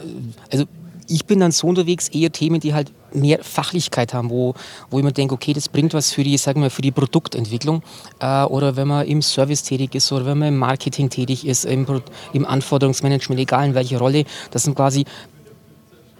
also 0.52 0.66
ich 1.08 1.26
bin 1.26 1.40
dann 1.40 1.52
so 1.52 1.68
unterwegs, 1.68 2.10
eher 2.10 2.32
Themen, 2.32 2.60
die 2.60 2.74
halt 2.74 2.92
mehr 3.14 3.40
Fachlichkeit 3.44 4.14
haben, 4.14 4.30
wo, 4.30 4.54
wo 4.90 4.98
ich 5.00 5.04
mir 5.04 5.12
denke, 5.12 5.34
okay, 5.34 5.54
das 5.54 5.70
bringt 5.70 5.94
was 5.94 6.12
für 6.12 6.24
die, 6.24 6.38
sagen 6.38 6.62
wir, 6.62 6.70
für 6.70 6.82
die 6.82 6.92
Produktentwicklung. 6.92 7.82
Äh, 8.20 8.44
oder 8.44 8.76
wenn 8.76 8.88
man 8.88 9.08
im 9.08 9.22
Service 9.22 9.64
tätig 9.64 9.96
ist 9.96 10.12
oder 10.12 10.26
wenn 10.26 10.38
man 10.38 10.50
im 10.50 10.58
Marketing 10.58 11.10
tätig 11.10 11.46
ist, 11.46 11.66
im, 11.66 11.86
im 12.34 12.46
Anforderungsmanagement, 12.46 13.40
egal 13.40 13.68
in 13.68 13.76
welcher 13.76 14.00
Rolle. 14.00 14.26
Das 14.52 14.64
sind 14.64 14.76
quasi 14.76 15.06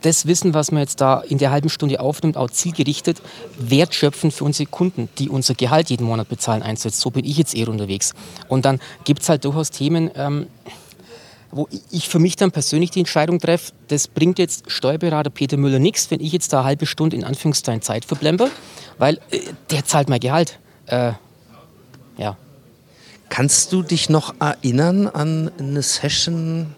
das 0.02 0.28
Wissen, 0.28 0.54
was 0.54 0.72
man 0.72 0.82
jetzt 0.82 1.02
da 1.02 1.22
in 1.22 1.38
der 1.38 1.52
halben 1.52 1.70
Stunde 1.70 2.00
aufnimmt, 2.00 2.38
auch 2.38 2.50
zielgerichtet 2.50 3.22
wertschöpfen 3.58 4.32
für 4.32 4.44
unsere 4.44 4.70
Kunden, 4.70 5.10
die 5.18 5.28
unser 5.28 5.56
Gehalt 5.56 5.90
jeden 5.90 6.06
Monat 6.06 6.30
bezahlen, 6.30 6.62
einsetzt. 6.62 7.00
So 7.00 7.10
bin 7.10 7.26
ich 7.26 7.38
jetzt 7.38 7.56
eher 7.56 7.68
unterwegs. 7.68 8.14
Und 8.48 8.66
dann 8.66 8.80
gibt 9.04 9.24
es 9.24 9.30
halt 9.30 9.44
durchaus 9.44 9.72
Themen, 9.72 10.12
ähm, 10.16 10.48
wo 11.52 11.68
ich 11.92 12.10
für 12.10 12.20
mich 12.20 12.36
dann 12.36 12.52
persönlich 12.52 12.92
die 12.92 13.00
Entscheidung 13.00 13.40
treffe, 13.40 13.72
das 13.88 14.08
bringt 14.08 14.40
jetzt 14.40 14.70
Steuerberater 14.70 15.30
Peter 15.30 15.58
Müller 15.58 15.80
nichts, 15.80 16.12
wenn 16.12 16.20
ich 16.20 16.32
jetzt 16.32 16.54
da 16.54 16.60
eine 16.60 16.68
halbe 16.68 16.86
Stunde 16.86 17.16
in 17.16 17.24
Anführungszeichen 17.24 17.82
Zeit 17.82 18.06
verblembe, 18.06 18.50
weil 18.98 19.20
äh, 19.32 19.40
der 19.72 19.86
zahlt 19.86 20.10
mein 20.10 20.20
Gehalt. 20.20 20.60
Äh, 20.88 21.14
ja. 22.18 22.38
Kannst 23.30 23.74
du 23.74 23.84
dich 23.84 24.10
noch 24.10 24.36
erinnern 24.40 25.08
an 25.08 25.52
eine 25.60 25.82
Session 25.82 26.76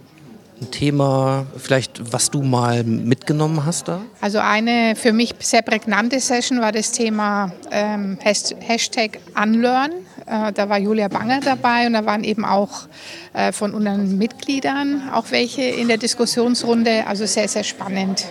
ein 0.61 0.71
Thema, 0.71 1.45
vielleicht 1.57 2.13
was 2.13 2.31
du 2.31 2.41
mal 2.41 2.83
mitgenommen 2.83 3.65
hast 3.65 3.87
da? 3.87 4.01
Also 4.21 4.39
eine 4.39 4.95
für 4.95 5.13
mich 5.13 5.33
sehr 5.39 5.61
prägnante 5.61 6.19
Session 6.19 6.61
war 6.61 6.71
das 6.71 6.91
Thema 6.91 7.51
ähm, 7.71 8.17
Hashtag 8.21 9.19
Unlearn. 9.41 9.91
Äh, 10.25 10.51
da 10.53 10.69
war 10.69 10.77
Julia 10.77 11.07
Banger 11.07 11.39
dabei 11.39 11.87
und 11.87 11.93
da 11.93 12.05
waren 12.05 12.23
eben 12.23 12.45
auch 12.45 12.87
äh, 13.33 13.51
von 13.51 13.73
unseren 13.73 14.17
Mitgliedern 14.17 15.09
auch 15.13 15.25
welche 15.29 15.63
in 15.63 15.87
der 15.87 15.97
Diskussionsrunde. 15.97 17.05
Also 17.07 17.25
sehr, 17.25 17.47
sehr 17.47 17.63
spannend. 17.63 18.25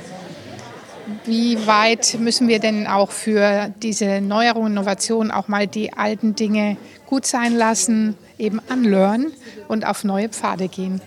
Wie 1.24 1.66
weit 1.66 2.16
müssen 2.20 2.48
wir 2.48 2.58
denn 2.58 2.86
auch 2.86 3.10
für 3.10 3.72
diese 3.82 4.20
Neuerungen, 4.20 4.72
Innovationen 4.72 5.30
auch 5.30 5.48
mal 5.48 5.66
die 5.66 5.92
alten 5.92 6.34
Dinge 6.34 6.76
gut 7.06 7.26
sein 7.26 7.54
lassen, 7.54 8.16
eben 8.38 8.60
unlearn 8.70 9.26
und 9.68 9.86
auf 9.86 10.04
neue 10.04 10.28
Pfade 10.28 10.68
gehen? 10.68 11.00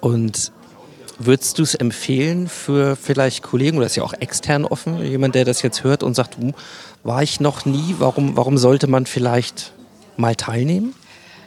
Und 0.00 0.52
würdest 1.18 1.58
du 1.58 1.62
es 1.62 1.74
empfehlen 1.74 2.48
für 2.48 2.96
vielleicht 2.96 3.42
Kollegen, 3.42 3.78
oder 3.78 3.86
ist 3.86 3.96
ja 3.96 4.02
auch 4.02 4.14
extern 4.14 4.64
offen, 4.64 5.02
jemand, 5.04 5.34
der 5.34 5.44
das 5.44 5.62
jetzt 5.62 5.84
hört 5.84 6.02
und 6.02 6.14
sagt, 6.14 6.36
hm, 6.36 6.54
war 7.02 7.22
ich 7.22 7.40
noch 7.40 7.64
nie, 7.64 7.96
warum, 7.98 8.36
warum 8.36 8.58
sollte 8.58 8.86
man 8.86 9.06
vielleicht 9.06 9.72
mal 10.16 10.34
teilnehmen? 10.34 10.94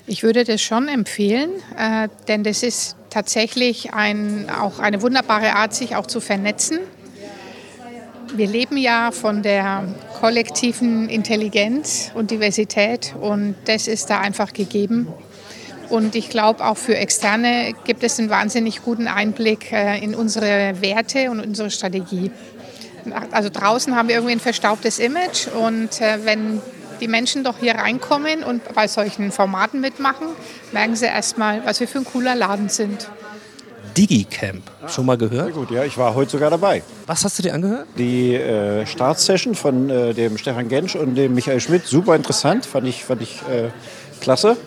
Ich 0.07 0.23
würde 0.23 0.43
das 0.43 0.61
schon 0.61 0.87
empfehlen, 0.87 1.51
äh, 1.77 2.07
denn 2.27 2.43
das 2.43 2.63
ist 2.63 2.95
tatsächlich 3.11 3.93
ein, 3.93 4.49
auch 4.49 4.79
eine 4.79 5.01
wunderbare 5.01 5.55
Art, 5.55 5.75
sich 5.75 5.95
auch 5.95 6.07
zu 6.07 6.19
vernetzen. 6.19 6.79
Wir 8.35 8.47
leben 8.47 8.77
ja 8.77 9.11
von 9.11 9.43
der 9.43 9.83
kollektiven 10.19 11.09
Intelligenz 11.09 12.11
und 12.13 12.31
Diversität 12.31 13.15
und 13.19 13.55
das 13.65 13.87
ist 13.87 14.09
da 14.09 14.19
einfach 14.19 14.53
gegeben. 14.53 15.07
Und 15.89 16.15
ich 16.15 16.29
glaube, 16.29 16.65
auch 16.65 16.77
für 16.77 16.95
Externe 16.95 17.73
gibt 17.83 18.03
es 18.03 18.19
einen 18.19 18.29
wahnsinnig 18.29 18.83
guten 18.83 19.07
Einblick 19.07 19.71
äh, 19.71 19.97
in 20.03 20.13
unsere 20.13 20.81
Werte 20.81 21.31
und 21.31 21.39
unsere 21.39 21.71
Strategie. 21.71 22.31
Also 23.31 23.49
draußen 23.49 23.95
haben 23.95 24.07
wir 24.07 24.15
irgendwie 24.15 24.33
ein 24.33 24.39
verstaubtes 24.39 24.99
Image 24.99 25.47
und 25.47 25.99
äh, 26.01 26.25
wenn 26.25 26.61
die 26.99 27.07
Menschen 27.07 27.43
doch 27.43 27.57
hier 27.59 27.75
reinkommen 27.75 28.43
und 28.43 28.61
bei 28.75 28.87
solchen 28.87 29.31
Formaten 29.31 29.81
mitmachen, 29.81 30.27
merken 30.73 30.95
sie 30.95 31.05
erstmal, 31.05 31.65
was 31.65 31.79
wir 31.79 31.87
für 31.87 31.99
ein 31.99 32.05
cooler 32.05 32.35
Laden 32.35 32.69
sind. 32.69 33.09
Digicamp, 33.97 34.63
schon 34.87 35.05
mal 35.05 35.17
gehört? 35.17 35.45
Sehr 35.45 35.53
gut, 35.53 35.71
ja, 35.71 35.83
ich 35.83 35.97
war 35.97 36.13
heute 36.13 36.31
sogar 36.31 36.49
dabei. 36.49 36.83
Was 37.07 37.23
hast 37.23 37.39
du 37.39 37.43
dir 37.43 37.53
angehört? 37.53 37.87
Die 37.97 38.35
äh, 38.35 38.85
Startsession 38.85 39.55
von 39.55 39.89
äh, 39.89 40.13
dem 40.13 40.37
Stefan 40.37 40.69
Gensch 40.69 40.95
und 40.95 41.15
dem 41.15 41.33
Michael 41.33 41.59
Schmidt, 41.59 41.85
super 41.87 42.15
interessant, 42.15 42.65
fand 42.65 42.87
ich, 42.87 43.03
fand 43.03 43.21
ich 43.21 43.41
äh, 43.49 43.69
klasse. 44.21 44.57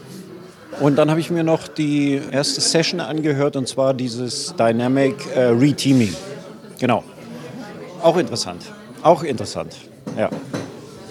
Und 0.83 0.97
dann 0.97 1.11
habe 1.11 1.21
ich 1.21 1.31
mir 1.31 1.45
noch 1.45 1.69
die 1.69 2.21
erste 2.33 2.61
Session 2.61 2.99
angehört 2.99 3.55
und 3.55 3.69
zwar 3.69 3.95
dieses 3.95 4.53
Dynamic 4.57 5.15
äh, 5.33 5.43
Reteaming. 5.43 6.13
Genau. 6.81 7.05
Auch 8.03 8.17
interessant. 8.17 8.65
Auch 9.01 9.23
interessant. 9.23 9.77
Ja. 10.19 10.29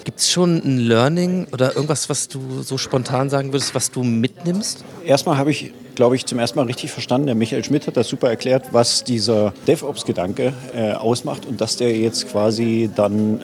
Gibt 0.04 0.18
es 0.18 0.30
schon 0.30 0.58
ein 0.58 0.76
Learning 0.76 1.46
oder 1.52 1.74
irgendwas, 1.74 2.10
was 2.10 2.28
du 2.28 2.60
so 2.60 2.76
spontan 2.76 3.30
sagen 3.30 3.54
würdest, 3.54 3.74
was 3.74 3.90
du 3.90 4.02
mitnimmst? 4.02 4.84
Erstmal 5.06 5.38
habe 5.38 5.50
ich, 5.50 5.72
glaube 5.94 6.16
ich, 6.16 6.26
zum 6.26 6.38
ersten 6.38 6.58
Mal 6.58 6.66
richtig 6.66 6.90
verstanden. 6.90 7.28
Der 7.28 7.34
Michael 7.34 7.64
Schmidt 7.64 7.86
hat 7.86 7.96
das 7.96 8.08
super 8.08 8.28
erklärt, 8.28 8.74
was 8.74 9.04
dieser 9.04 9.54
DevOps-Gedanke 9.66 10.52
äh, 10.76 10.92
ausmacht 10.92 11.46
und 11.46 11.62
dass 11.62 11.78
der 11.78 11.96
jetzt 11.96 12.28
quasi 12.28 12.90
dann 12.94 13.40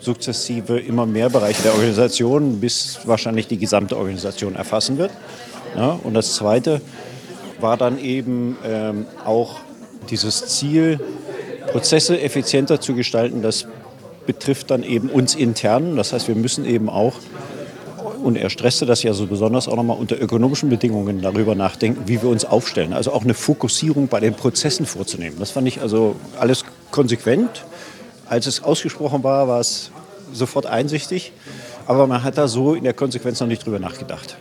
sukzessive 0.00 0.78
immer 0.78 1.04
mehr 1.04 1.28
Bereiche 1.28 1.62
der 1.64 1.74
Organisation, 1.74 2.60
bis 2.60 3.00
wahrscheinlich 3.04 3.46
die 3.46 3.58
gesamte 3.58 3.98
Organisation 3.98 4.54
erfassen 4.54 4.96
wird. 4.96 5.10
Ja, 5.74 5.98
und 6.02 6.14
das 6.14 6.34
Zweite 6.34 6.80
war 7.60 7.76
dann 7.76 7.98
eben 7.98 8.56
ähm, 8.64 9.06
auch 9.24 9.56
dieses 10.10 10.46
Ziel, 10.46 11.00
Prozesse 11.72 12.20
effizienter 12.20 12.80
zu 12.80 12.94
gestalten. 12.94 13.42
Das 13.42 13.66
betrifft 14.26 14.70
dann 14.70 14.82
eben 14.82 15.08
uns 15.08 15.34
intern. 15.34 15.96
Das 15.96 16.12
heißt, 16.12 16.28
wir 16.28 16.34
müssen 16.34 16.64
eben 16.64 16.88
auch 16.88 17.14
und 18.26 18.36
er 18.36 18.50
stresste 18.50 18.86
das 18.86 19.04
ja 19.04 19.12
so 19.12 19.26
besonders 19.26 19.68
auch 19.68 19.76
nochmal 19.76 19.96
unter 19.98 20.20
ökonomischen 20.20 20.68
Bedingungen 20.68 21.22
darüber 21.22 21.54
nachdenken, 21.54 22.02
wie 22.06 22.20
wir 22.22 22.28
uns 22.28 22.44
aufstellen. 22.44 22.92
Also 22.92 23.12
auch 23.12 23.22
eine 23.22 23.34
Fokussierung 23.34 24.08
bei 24.08 24.18
den 24.18 24.34
Prozessen 24.34 24.84
vorzunehmen. 24.84 25.36
Das 25.38 25.52
fand 25.52 25.68
ich 25.68 25.80
also 25.80 26.16
alles 26.38 26.64
konsequent. 26.90 27.64
Als 28.28 28.46
es 28.46 28.64
ausgesprochen 28.64 29.22
war, 29.22 29.46
war 29.46 29.60
es 29.60 29.92
sofort 30.32 30.66
einsichtig. 30.66 31.32
Aber 31.86 32.08
man 32.08 32.24
hat 32.24 32.36
da 32.36 32.48
so 32.48 32.74
in 32.74 32.82
der 32.82 32.94
Konsequenz 32.94 33.38
noch 33.38 33.46
nicht 33.46 33.64
drüber 33.64 33.78
nachgedacht. 33.78 34.36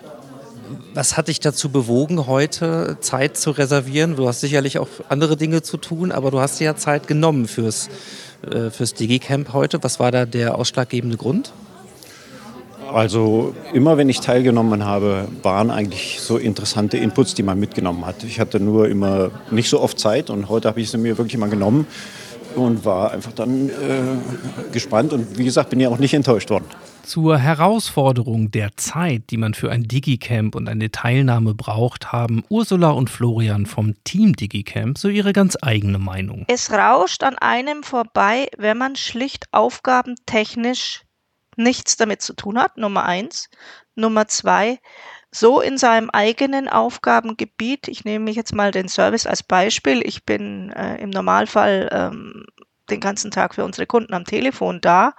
Was 0.93 1.17
hat 1.17 1.27
dich 1.27 1.39
dazu 1.39 1.69
bewogen, 1.69 2.27
heute 2.27 2.97
Zeit 2.99 3.37
zu 3.37 3.51
reservieren? 3.51 4.15
Du 4.15 4.27
hast 4.27 4.41
sicherlich 4.41 4.79
auch 4.79 4.87
andere 5.09 5.37
Dinge 5.37 5.61
zu 5.61 5.77
tun, 5.77 6.11
aber 6.11 6.31
du 6.31 6.39
hast 6.39 6.59
dir 6.59 6.65
ja 6.65 6.75
Zeit 6.75 7.07
genommen 7.07 7.47
fürs, 7.47 7.89
äh, 8.49 8.69
fürs 8.69 8.93
Digicamp 8.93 9.53
heute. 9.53 9.83
Was 9.83 9.99
war 9.99 10.11
da 10.11 10.25
der 10.25 10.57
ausschlaggebende 10.57 11.17
Grund? 11.17 11.53
Also 12.91 13.53
immer 13.73 13.97
wenn 13.97 14.09
ich 14.09 14.21
teilgenommen 14.21 14.85
habe, 14.85 15.27
waren 15.43 15.71
eigentlich 15.71 16.19
so 16.21 16.37
interessante 16.37 16.97
Inputs, 16.97 17.33
die 17.33 17.43
man 17.43 17.59
mitgenommen 17.59 18.05
hat. 18.05 18.23
Ich 18.23 18.39
hatte 18.39 18.59
nur 18.59 18.87
immer 18.87 19.31
nicht 19.51 19.69
so 19.69 19.81
oft 19.81 19.99
Zeit 19.99 20.29
und 20.29 20.49
heute 20.49 20.67
habe 20.67 20.79
ich 20.79 20.91
sie 20.91 20.97
mir 20.97 21.17
wirklich 21.17 21.37
mal 21.37 21.49
genommen 21.49 21.87
und 22.55 22.85
war 22.85 23.11
einfach 23.11 23.33
dann 23.33 23.69
äh, 23.69 23.71
gespannt 24.71 25.13
und 25.13 25.37
wie 25.37 25.45
gesagt, 25.45 25.71
bin 25.71 25.79
ja 25.79 25.89
auch 25.89 25.99
nicht 25.99 26.13
enttäuscht 26.13 26.49
worden. 26.49 26.65
Zur 27.05 27.37
Herausforderung 27.37 28.49
der 28.49 28.75
Zeit, 28.77 29.29
die 29.29 29.37
man 29.37 29.53
für 29.53 29.71
ein 29.71 29.83
Digicamp 29.83 30.55
und 30.55 30.67
eine 30.67 30.89
Teilnahme 30.89 31.53
braucht, 31.53 32.11
haben 32.11 32.43
Ursula 32.49 32.89
und 32.89 33.11
Florian 33.11 33.67
vom 33.67 33.93
Team 34.03 34.33
Digicamp 34.33 34.97
so 34.97 35.07
ihre 35.07 35.31
ganz 35.31 35.55
eigene 35.61 35.99
Meinung. 35.99 36.45
Es 36.47 36.71
rauscht 36.71 37.23
an 37.23 37.37
einem 37.37 37.83
vorbei, 37.83 38.47
wenn 38.57 38.79
man 38.79 38.95
schlicht 38.95 39.45
aufgabentechnisch 39.51 41.03
nichts 41.57 41.95
damit 41.95 42.23
zu 42.23 42.33
tun 42.33 42.59
hat, 42.59 42.77
Nummer 42.77 43.05
eins. 43.05 43.49
Nummer 43.93 44.27
zwei, 44.27 44.79
so 45.31 45.61
in 45.61 45.77
seinem 45.77 46.09
eigenen 46.09 46.67
Aufgabengebiet, 46.67 47.87
ich 47.87 48.03
nehme 48.03 48.25
mich 48.25 48.35
jetzt 48.35 48.53
mal 48.53 48.71
den 48.71 48.89
Service 48.89 49.25
als 49.25 49.43
Beispiel, 49.43 50.01
ich 50.03 50.25
bin 50.25 50.71
äh, 50.71 50.97
im 50.97 51.11
Normalfall 51.11 51.87
ähm, 51.91 52.45
den 52.89 52.99
ganzen 52.99 53.31
Tag 53.31 53.55
für 53.55 53.63
unsere 53.63 53.87
Kunden 53.87 54.13
am 54.13 54.25
Telefon 54.25 54.79
da, 54.81 55.13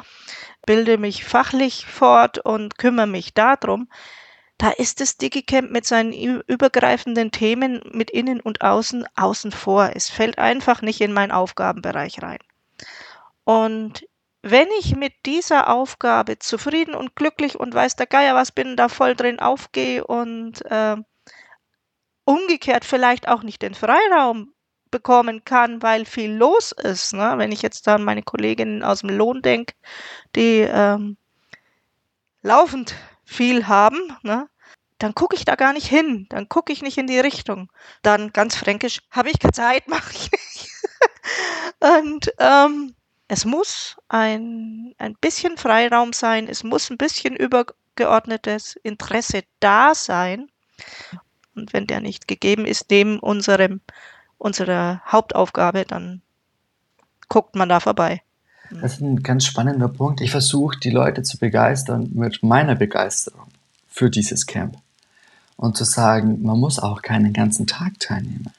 bilde 0.66 0.98
mich 0.98 1.24
fachlich 1.24 1.86
fort 1.86 2.38
und 2.38 2.76
kümmere 2.76 3.06
mich 3.06 3.32
darum. 3.32 3.88
Da 4.58 4.70
ist 4.70 5.00
das 5.00 5.16
Digicamp 5.16 5.70
mit 5.70 5.86
seinen 5.86 6.12
übergreifenden 6.12 7.30
Themen 7.30 7.82
mit 7.92 8.10
innen 8.10 8.40
und 8.40 8.62
außen 8.62 9.06
außen 9.14 9.52
vor. 9.52 9.90
Es 9.94 10.08
fällt 10.10 10.38
einfach 10.38 10.82
nicht 10.82 11.00
in 11.00 11.12
meinen 11.12 11.30
Aufgabenbereich 11.30 12.22
rein. 12.22 12.38
Und 13.44 14.06
wenn 14.42 14.68
ich 14.78 14.96
mit 14.96 15.12
dieser 15.26 15.68
Aufgabe 15.68 16.38
zufrieden 16.38 16.94
und 16.94 17.16
glücklich 17.16 17.58
und 17.58 17.74
weiß 17.74 17.96
der 17.96 18.06
Geier 18.06 18.34
was 18.34 18.52
bin, 18.52 18.76
da 18.76 18.88
voll 18.88 19.14
drin 19.14 19.40
aufgehe 19.40 20.06
und 20.06 20.64
äh, 20.66 20.96
umgekehrt 22.24 22.84
vielleicht 22.84 23.28
auch 23.28 23.42
nicht 23.42 23.62
den 23.62 23.74
Freiraum 23.74 24.52
bekommen 24.90 25.44
kann, 25.44 25.82
weil 25.82 26.04
viel 26.04 26.32
los 26.32 26.72
ist. 26.72 27.12
Ne? 27.12 27.34
Wenn 27.36 27.52
ich 27.52 27.62
jetzt 27.62 27.86
an 27.88 28.04
meine 28.04 28.22
Kolleginnen 28.22 28.82
aus 28.82 29.00
dem 29.00 29.10
Lohn 29.10 29.42
denke, 29.42 29.74
die 30.34 30.60
ähm, 30.60 31.16
laufend 32.42 32.94
viel 33.24 33.66
haben, 33.66 34.16
ne? 34.22 34.48
dann 34.98 35.14
gucke 35.14 35.36
ich 35.36 35.44
da 35.44 35.56
gar 35.56 35.72
nicht 35.72 35.86
hin, 35.86 36.26
dann 36.30 36.48
gucke 36.48 36.72
ich 36.72 36.82
nicht 36.82 36.98
in 36.98 37.06
die 37.06 37.18
Richtung. 37.18 37.70
Dann 38.02 38.32
ganz 38.32 38.56
fränkisch, 38.56 39.00
habe 39.10 39.30
ich 39.30 39.38
keine 39.38 39.52
Zeit, 39.52 39.88
mache 39.88 40.12
ich 40.12 40.30
nicht. 40.30 40.70
und 41.80 42.32
ähm, 42.38 42.94
es 43.28 43.44
muss 43.44 43.96
ein, 44.08 44.94
ein 44.98 45.14
bisschen 45.20 45.56
Freiraum 45.58 46.12
sein, 46.12 46.48
es 46.48 46.62
muss 46.62 46.90
ein 46.90 46.96
bisschen 46.96 47.34
übergeordnetes 47.34 48.76
Interesse 48.76 49.42
da 49.60 49.94
sein. 49.94 50.48
Und 51.54 51.72
wenn 51.72 51.86
der 51.86 52.00
nicht 52.00 52.28
gegeben 52.28 52.66
ist, 52.66 52.90
neben 52.90 53.18
unserem, 53.18 53.80
unserer 54.38 55.02
Hauptaufgabe, 55.06 55.84
dann 55.86 56.22
guckt 57.28 57.56
man 57.56 57.68
da 57.68 57.80
vorbei. 57.80 58.22
Das 58.70 58.94
ist 58.94 59.00
ein 59.00 59.22
ganz 59.22 59.44
spannender 59.44 59.88
Punkt. 59.88 60.20
Ich 60.20 60.30
versuche, 60.30 60.78
die 60.78 60.90
Leute 60.90 61.22
zu 61.22 61.38
begeistern 61.38 62.10
mit 62.12 62.42
meiner 62.42 62.74
Begeisterung 62.74 63.46
für 63.86 64.10
dieses 64.10 64.46
Camp. 64.46 64.76
Und 65.56 65.76
zu 65.76 65.84
sagen, 65.84 66.42
man 66.42 66.58
muss 66.58 66.78
auch 66.78 67.00
keinen 67.00 67.32
ganzen 67.32 67.66
Tag 67.66 67.98
teilnehmen. 67.98 68.52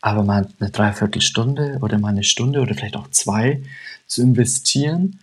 Aber 0.00 0.22
mal 0.22 0.48
eine 0.60 0.70
Dreiviertelstunde 0.70 1.78
oder 1.80 1.98
mal 1.98 2.08
eine 2.08 2.24
Stunde 2.24 2.60
oder 2.60 2.74
vielleicht 2.74 2.96
auch 2.96 3.08
zwei 3.10 3.62
zu 4.06 4.22
investieren, 4.22 5.20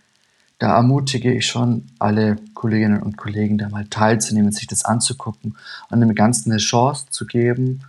da 0.58 0.74
ermutige 0.74 1.32
ich 1.32 1.46
schon 1.46 1.86
alle 1.98 2.36
Kolleginnen 2.54 3.02
und 3.02 3.18
Kollegen, 3.18 3.58
da 3.58 3.68
mal 3.68 3.86
teilzunehmen, 3.86 4.52
sich 4.52 4.66
das 4.66 4.84
anzugucken 4.84 5.56
und 5.90 6.00
dem 6.00 6.14
Ganzen 6.14 6.50
eine 6.50 6.60
Chance 6.60 7.06
zu 7.10 7.26
geben, 7.26 7.82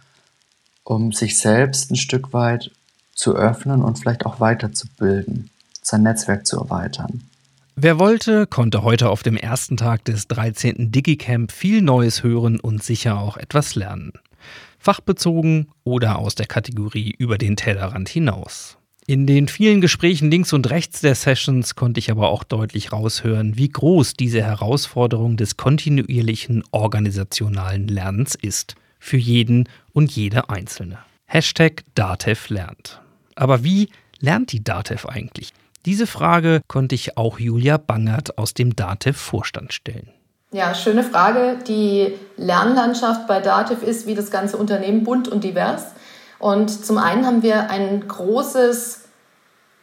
um 0.88 1.12
sich 1.12 1.38
selbst 1.38 1.92
ein 1.92 1.96
Stück 1.96 2.34
weit 2.34 2.72
zu 3.14 3.36
öffnen 3.36 3.82
und 3.82 4.00
vielleicht 4.00 4.26
auch 4.26 4.40
weiterzubilden, 4.40 5.50
sein 5.82 6.04
Netzwerk 6.04 6.46
zu 6.46 6.58
erweitern. 6.58 7.24
Wer 7.76 8.00
wollte, 8.00 8.48
konnte 8.48 8.84
heute 8.84 9.10
auf 9.10 9.22
dem 9.22 9.38
ersten 9.38 9.78
Tag 9.78 10.06
des 10.06 10.28
13. 10.28 10.92
Digicamp 10.92 11.52
viel 11.52 11.82
Neues 11.82 12.24
hören 12.24 12.60
und 12.60 12.84
sicher 12.84 13.20
auch 13.20 13.38
etwas 13.38 13.76
lernen 13.76 14.14
fachbezogen 14.80 15.68
oder 15.84 16.20
aus 16.20 16.36
der 16.36 16.46
Kategorie 16.46 17.14
über 17.18 17.38
den 17.38 17.58
Tellerrand 17.58 18.08
hinaus. 18.08 18.78
In 19.06 19.26
den 19.26 19.48
vielen 19.48 19.82
Gesprächen 19.82 20.30
links 20.32 20.52
und 20.52 20.70
rechts 20.70 21.02
der 21.02 21.16
Sessions 21.16 21.76
konnte 21.76 22.00
ich 22.00 22.12
aber 22.12 22.30
auch 22.30 22.44
deutlich 22.44 22.92
raushören, 22.92 23.58
wie 23.58 23.70
groß 23.70 24.14
diese 24.14 24.42
Herausforderung 24.42 25.36
des 25.36 25.58
kontinuierlichen 25.58 26.64
organisationalen 26.72 27.88
Lernens 27.88 28.36
ist. 28.36 28.76
Für 29.00 29.18
jeden 29.18 29.70
und 29.94 30.12
jede 30.12 30.50
Einzelne. 30.50 31.00
Hashtag 31.26 31.84
Datev 31.96 32.50
lernt. 32.50 33.02
Aber 33.36 33.64
wie 33.64 33.90
lernt 34.20 34.52
die 34.52 34.64
Datev 34.64 35.08
eigentlich? 35.08 35.54
Diese 35.86 36.08
Frage 36.08 36.62
konnte 36.68 36.96
ich 36.96 37.18
auch 37.18 37.40
Julia 37.40 37.78
Bangert 37.78 38.38
aus 38.38 38.54
dem 38.54 38.76
Datev-Vorstand 38.76 39.74
stellen. 39.74 40.10
Ja, 40.52 40.74
schöne 40.74 41.04
Frage. 41.04 41.58
Die 41.68 42.14
Lernlandschaft 42.38 43.28
bei 43.28 43.42
Dativ 43.42 43.84
ist 43.84 44.08
wie 44.08 44.16
das 44.16 44.32
ganze 44.32 44.58
Unternehmen 44.58 45.04
bunt 45.04 45.28
und 45.28 45.44
divers. 45.44 45.88
Und 46.40 46.70
zum 46.70 46.98
einen 46.98 47.26
haben 47.26 47.44
wir 47.44 47.70
ein 47.70 48.08
großes, 48.08 49.06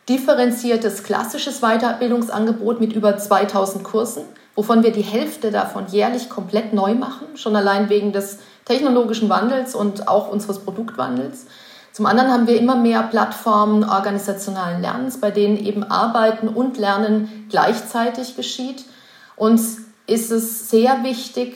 differenziertes, 0.09 1.03
klassisches 1.03 1.61
Weiterbildungsangebot 1.61 2.81
mit 2.81 2.93
über 2.93 3.17
2000 3.17 3.85
Kursen, 3.85 4.25
wovon 4.55 4.83
wir 4.83 4.93
die 4.93 5.03
Hälfte 5.03 5.51
davon 5.51 5.87
jährlich 5.89 6.29
komplett 6.29 6.73
neu 6.73 6.95
machen, 6.95 7.37
schon 7.37 7.57
allein 7.57 7.89
wegen 7.89 8.13
des 8.13 8.39
technologischen 8.65 9.29
Wandels 9.29 9.75
und 9.75 10.09
auch 10.09 10.29
unseres 10.29 10.61
Produktwandels. 10.61 11.47
Zum 11.93 12.07
anderen 12.07 12.33
haben 12.33 12.47
wir 12.47 12.59
immer 12.59 12.75
mehr 12.75 13.05
Plattformen 13.05 13.85
organisationalen 13.85 14.83
Lernens, 14.83 15.21
bei 15.21 15.31
denen 15.31 15.57
eben 15.57 15.85
Arbeiten 15.85 16.49
und 16.49 16.77
Lernen 16.77 17.47
gleichzeitig 17.51 18.37
geschieht. 18.37 18.85
Und 19.37 19.61
ist 20.07 20.31
es 20.31 20.71
sehr 20.71 21.05
wichtig, 21.05 21.55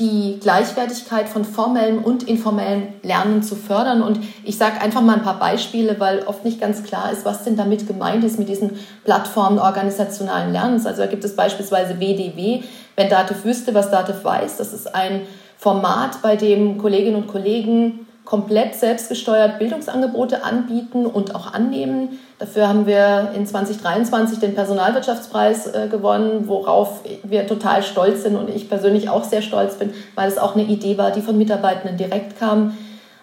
die 0.00 0.38
Gleichwertigkeit 0.40 1.28
von 1.28 1.44
formellem 1.44 2.02
und 2.02 2.22
informellem 2.22 2.88
Lernen 3.02 3.42
zu 3.42 3.54
fördern. 3.54 4.02
Und 4.02 4.18
ich 4.42 4.56
sage 4.56 4.80
einfach 4.80 5.02
mal 5.02 5.16
ein 5.16 5.22
paar 5.22 5.38
Beispiele, 5.38 6.00
weil 6.00 6.24
oft 6.24 6.44
nicht 6.44 6.60
ganz 6.60 6.82
klar 6.82 7.12
ist, 7.12 7.24
was 7.24 7.44
denn 7.44 7.56
damit 7.56 7.86
gemeint 7.86 8.24
ist 8.24 8.38
mit 8.38 8.48
diesen 8.48 8.78
Plattformen 9.04 9.58
organisationalen 9.58 10.52
Lernens. 10.52 10.86
Also 10.86 11.02
da 11.02 11.06
gibt 11.06 11.24
es 11.24 11.36
beispielsweise 11.36 12.00
WDW, 12.00 12.62
wenn 12.96 13.10
Dativ 13.10 13.44
wüsste, 13.44 13.74
was 13.74 13.90
Dativ 13.90 14.24
weiß. 14.24 14.56
Das 14.56 14.72
ist 14.72 14.94
ein 14.94 15.22
Format, 15.58 16.22
bei 16.22 16.36
dem 16.36 16.78
Kolleginnen 16.78 17.16
und 17.16 17.26
Kollegen 17.28 18.06
komplett 18.24 18.76
selbstgesteuert 18.76 19.58
Bildungsangebote 19.58 20.44
anbieten 20.44 21.04
und 21.04 21.34
auch 21.34 21.52
annehmen. 21.52 22.20
Dafür 22.40 22.68
haben 22.68 22.86
wir 22.86 23.32
in 23.36 23.46
2023 23.46 24.38
den 24.38 24.54
Personalwirtschaftspreis 24.54 25.66
äh, 25.66 25.88
gewonnen, 25.90 26.48
worauf 26.48 27.00
wir 27.22 27.46
total 27.46 27.82
stolz 27.82 28.22
sind 28.22 28.34
und 28.34 28.48
ich 28.48 28.70
persönlich 28.70 29.10
auch 29.10 29.24
sehr 29.24 29.42
stolz 29.42 29.74
bin, 29.74 29.92
weil 30.14 30.26
es 30.26 30.38
auch 30.38 30.54
eine 30.54 30.64
Idee 30.64 30.96
war, 30.96 31.10
die 31.10 31.20
von 31.20 31.36
Mitarbeitenden 31.36 31.98
direkt 31.98 32.38
kam. 32.38 32.78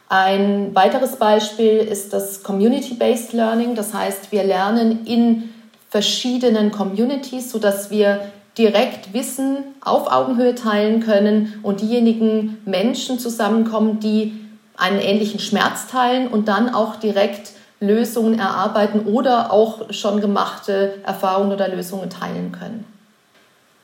Ein 0.07 0.75
weiteres 0.75 1.15
Beispiel 1.15 1.79
ist 1.79 2.13
das 2.13 2.43
Community-Based 2.43 3.33
Learning. 3.33 3.73
Das 3.73 3.91
heißt, 3.91 4.31
wir 4.31 4.43
lernen 4.43 5.07
in 5.07 5.49
verschiedenen 5.89 6.71
Communities, 6.71 7.49
sodass 7.49 7.89
wir 7.89 8.19
direkt 8.55 9.15
Wissen 9.15 9.63
auf 9.81 10.11
Augenhöhe 10.11 10.53
teilen 10.53 10.99
können 10.99 11.59
und 11.63 11.81
diejenigen 11.81 12.59
Menschen 12.65 13.17
zusammenkommen, 13.17 13.99
die 13.99 14.39
einen 14.77 14.99
ähnlichen 14.99 15.39
Schmerz 15.39 15.87
teilen 15.87 16.27
und 16.27 16.47
dann 16.47 16.71
auch 16.71 16.97
direkt 16.97 17.56
Lösungen 17.79 18.39
erarbeiten 18.39 19.01
oder 19.01 19.51
auch 19.51 19.93
schon 19.93 20.19
gemachte 20.21 20.95
Erfahrungen 21.05 21.51
oder 21.51 21.67
Lösungen 21.67 22.09
teilen 22.09 22.51
können. 22.51 22.85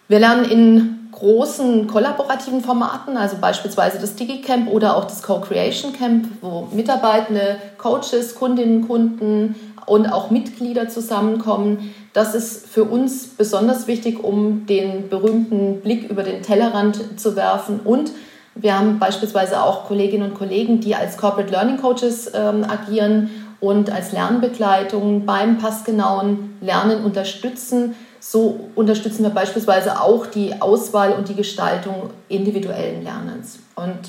Wir 0.07 0.19
lernen 0.19 0.45
in 0.45 1.09
großen 1.11 1.87
kollaborativen 1.87 2.61
Formaten, 2.61 3.17
also 3.17 3.37
beispielsweise 3.39 3.99
das 3.99 4.15
DigiCamp 4.15 4.69
oder 4.69 4.97
auch 4.97 5.05
das 5.05 5.21
Co-Creation 5.21 5.93
Camp, 5.93 6.27
wo 6.41 6.67
Mitarbeitende, 6.71 7.57
Coaches, 7.77 8.35
Kundinnen, 8.35 8.87
Kunden 8.87 9.55
und 9.85 10.07
auch 10.07 10.31
Mitglieder 10.31 10.89
zusammenkommen. 10.89 11.93
Das 12.13 12.35
ist 12.35 12.67
für 12.67 12.83
uns 12.83 13.27
besonders 13.27 13.87
wichtig, 13.87 14.23
um 14.23 14.65
den 14.65 15.09
berühmten 15.09 15.81
Blick 15.81 16.09
über 16.09 16.23
den 16.23 16.41
Tellerrand 16.41 17.19
zu 17.19 17.35
werfen. 17.35 17.79
Und 17.83 18.11
wir 18.55 18.77
haben 18.77 18.99
beispielsweise 18.99 19.61
auch 19.63 19.85
Kolleginnen 19.87 20.31
und 20.31 20.37
Kollegen, 20.37 20.79
die 20.79 20.95
als 20.95 21.17
Corporate 21.17 21.51
Learning 21.51 21.77
Coaches 21.77 22.31
ähm, 22.35 22.63
agieren 22.63 23.29
und 23.63 23.89
als 23.89 24.11
Lernbegleitung 24.11 25.25
beim 25.25 25.57
passgenauen 25.57 26.57
Lernen 26.59 27.05
unterstützen. 27.05 27.95
So 28.19 28.69
unterstützen 28.75 29.23
wir 29.23 29.29
beispielsweise 29.29 30.01
auch 30.01 30.25
die 30.25 30.61
Auswahl 30.61 31.13
und 31.13 31.29
die 31.29 31.35
Gestaltung 31.35 32.09
individuellen 32.27 33.03
Lernens. 33.03 33.59
Und 33.75 33.99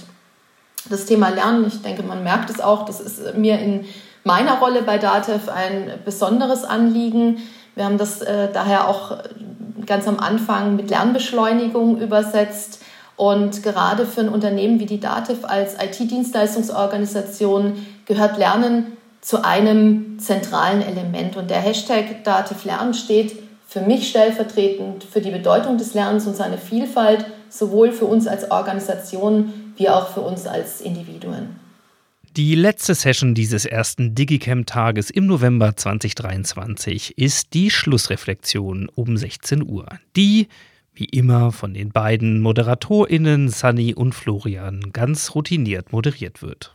das 0.91 1.07
Thema 1.07 1.29
Lernen, 1.29 1.69
ich 1.69 1.83
denke, 1.83 2.03
man 2.03 2.25
merkt 2.25 2.51
es 2.51 2.61
auch, 2.61 2.85
das 2.85 2.99
ist 2.99 3.37
mir 3.37 3.61
in 3.61 3.85
meiner 4.25 4.59
Rolle 4.59 4.83
bei 4.83 4.99
DATEV 4.99 5.49
ein 5.49 5.93
besonderes 6.05 6.65
Anliegen. 6.65 7.39
Wir 7.77 7.85
haben 7.85 7.99
das 7.99 8.23
äh, 8.23 8.49
daher 8.53 8.89
auch 8.89 9.19
ganz 9.87 10.09
am 10.09 10.19
Anfang 10.19 10.75
mit 10.75 10.91
Lernbeschleunigung 10.91 12.01
übersetzt. 12.01 12.83
Und 13.15 13.63
gerade 13.63 14.05
für 14.05 14.23
ein 14.23 14.31
Unternehmen 14.31 14.81
wie 14.81 14.87
die 14.87 14.99
DATEV 14.99 15.45
als 15.45 15.77
IT-Dienstleistungsorganisation 15.81 17.87
gehört 18.05 18.37
Lernen 18.37 18.97
zu 19.25 19.43
einem 19.43 20.19
zentralen 20.19 20.83
Element. 20.83 21.37
Und 21.37 21.49
der 21.49 21.61
Hashtag 21.61 22.25
DATEV 22.25 22.65
Lernen 22.67 22.93
steht 22.93 23.35
für 23.67 23.81
mich 23.81 24.11
stellvertretend 24.11 25.03
für 25.03 25.23
die 25.23 25.31
Bedeutung 25.31 25.79
des 25.79 25.95
Lernens 25.95 26.27
und 26.27 26.37
seine 26.37 26.59
Vielfalt, 26.59 27.25
sowohl 27.49 27.91
für 27.93 28.05
uns 28.05 28.27
als 28.27 28.51
Organisation 28.51 29.73
wie 29.77 29.89
auch 29.89 30.11
für 30.11 30.21
uns 30.21 30.47
als 30.47 30.83
Individuen. 30.83 31.57
Die 32.37 32.55
letzte 32.55 32.95
Session 32.95 33.35
dieses 33.35 33.65
ersten 33.65 34.15
Digicamp-Tages 34.15 35.09
im 35.09 35.27
November 35.27 35.75
2023 35.75 37.17
ist 37.17 37.55
die 37.55 37.71
Schlussreflexion 37.71 38.91
um 38.95 39.17
16 39.17 39.67
Uhr. 39.67 39.87
Die, 40.17 40.49
wie 40.93 41.07
immer, 41.07 41.51
von 41.51 41.73
den 41.73 41.93
beiden 41.93 42.41
ModeratorInnen 42.41 43.49
Sunny 43.49 43.95
und 43.95 44.15
Florian 44.15 44.93
ganz 44.93 45.35
routiniert 45.35 45.93
moderiert 45.93 46.43
wird. 46.43 46.73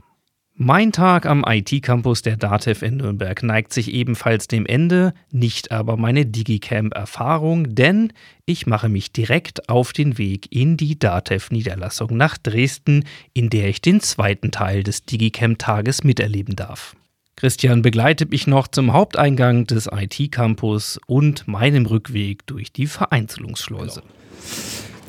Mein 0.61 0.91
Tag 0.91 1.25
am 1.25 1.45
IT-Campus 1.47 2.21
der 2.21 2.35
DATEV 2.35 2.81
in 2.81 2.97
Nürnberg 2.97 3.43
neigt 3.43 3.71
sich 3.71 3.93
ebenfalls 3.93 4.49
dem 4.49 4.65
Ende, 4.65 5.13
nicht 5.31 5.71
aber 5.71 5.95
meine 5.95 6.25
Digicamp-Erfahrung, 6.25 7.75
denn 7.75 8.11
ich 8.45 8.67
mache 8.67 8.89
mich 8.89 9.13
direkt 9.13 9.69
auf 9.69 9.93
den 9.93 10.17
Weg 10.17 10.53
in 10.53 10.75
die 10.75 10.99
DATEV-Niederlassung 10.99 12.17
nach 12.17 12.37
Dresden, 12.37 13.05
in 13.33 13.49
der 13.49 13.69
ich 13.69 13.79
den 13.79 14.01
zweiten 14.01 14.51
Teil 14.51 14.83
des 14.83 15.05
Digicamp-Tages 15.05 16.03
miterleben 16.03 16.57
darf. 16.57 16.93
Christian 17.37 17.81
begleitet 17.81 18.31
mich 18.31 18.45
noch 18.45 18.67
zum 18.67 18.91
Haupteingang 18.91 19.65
des 19.65 19.87
IT-Campus 19.89 20.99
und 21.07 21.47
meinem 21.47 21.85
Rückweg 21.85 22.45
durch 22.47 22.73
die 22.73 22.87
Vereinzelungsschleuse. 22.87 24.03